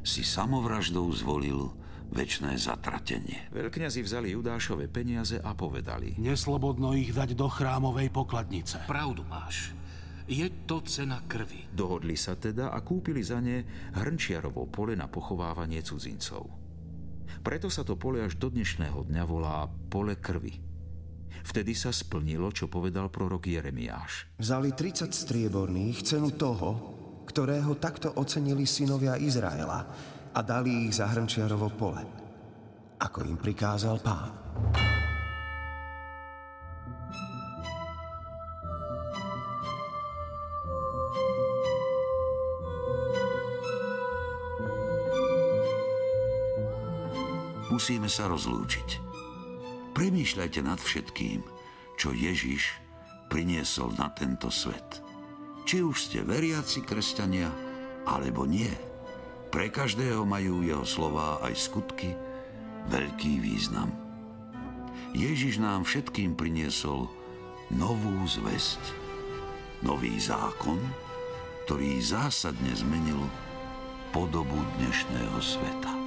si 0.02 0.26
samovraždou 0.26 1.06
zvolil 1.13 1.70
väčšné 2.10 2.56
zatratenie. 2.58 3.52
Veľkňazi 3.52 4.00
vzali 4.02 4.34
Judášove 4.34 4.88
peniaze 4.88 5.38
a 5.38 5.52
povedali. 5.54 6.15
Neslobodno 6.17 6.96
ich 6.96 7.12
dať 7.12 7.36
do 7.36 7.52
chrámovej 7.52 8.10
pokladnice. 8.10 8.88
Pravdu 8.88 9.28
máš. 9.28 9.76
Je 10.28 10.48
to 10.67 10.84
cena 10.84 11.24
krvi. 11.24 11.72
Dohodli 11.72 12.20
sa 12.20 12.36
teda 12.36 12.76
a 12.76 12.80
kúpili 12.84 13.24
za 13.24 13.39
ne 13.39 13.63
Hrnčiarovo 13.96 14.67
pole 14.67 14.96
na 14.96 15.08
pochovávanie 15.08 15.80
cudzincov. 15.84 16.66
Preto 17.47 17.71
sa 17.71 17.88
to 17.88 17.95
pole 17.95 18.19
až 18.19 18.36
do 18.36 18.51
dnešného 18.51 19.07
dňa 19.07 19.23
volá 19.23 19.63
pole 19.88 20.19
krvi. 20.19 20.60
Vtedy 21.47 21.71
sa 21.79 21.95
splnilo, 21.95 22.51
čo 22.51 22.67
povedal 22.67 23.07
prorok 23.07 23.47
Jeremiáš. 23.47 24.36
Vzali 24.36 24.75
30 24.75 25.07
strieborných 25.07 26.03
cenu 26.03 26.36
toho, 26.36 26.69
ktorého 27.23 27.79
takto 27.79 28.19
ocenili 28.19 28.67
synovia 28.67 29.15
Izraela 29.15 29.79
a 30.36 30.39
dali 30.43 30.91
ich 30.91 30.99
za 30.99 31.07
Hrnčiarovo 31.07 31.71
pole. 31.71 32.03
ako 32.99 33.23
im 33.23 33.39
prikázal 33.39 34.03
pán. 34.03 34.31
Musíme 47.88 48.12
sa 48.12 48.28
rozlúčiť. 48.28 49.00
Premýšľajte 49.95 50.60
nad 50.60 50.76
všetkým, 50.76 51.39
čo 51.95 52.12
Ježiš 52.12 52.76
priniesol 53.32 53.95
na 53.95 54.12
tento 54.12 54.52
svet. 54.52 55.00
Či 55.63 55.88
už 55.88 55.95
ste 55.95 56.19
veriaci 56.19 56.84
kresťania, 56.84 57.47
alebo 58.04 58.43
nie. 58.43 58.67
Pre 59.56 59.71
každého 59.71 60.28
majú 60.28 60.67
jeho 60.67 60.84
slová 60.84 61.39
aj 61.47 61.56
skutky 61.56 62.12
veľký 62.91 63.39
význam. 63.39 63.88
Ježiš 65.15 65.63
nám 65.63 65.88
všetkým 65.88 66.36
priniesol 66.36 67.08
novú 67.71 68.19
zväzť, 68.28 68.84
nový 69.80 70.19
zákon, 70.19 70.84
ktorý 71.63 72.04
zásadne 72.04 72.76
zmenil 72.76 73.23
podobu 74.12 74.60
dnešného 74.76 75.39
sveta. 75.39 76.07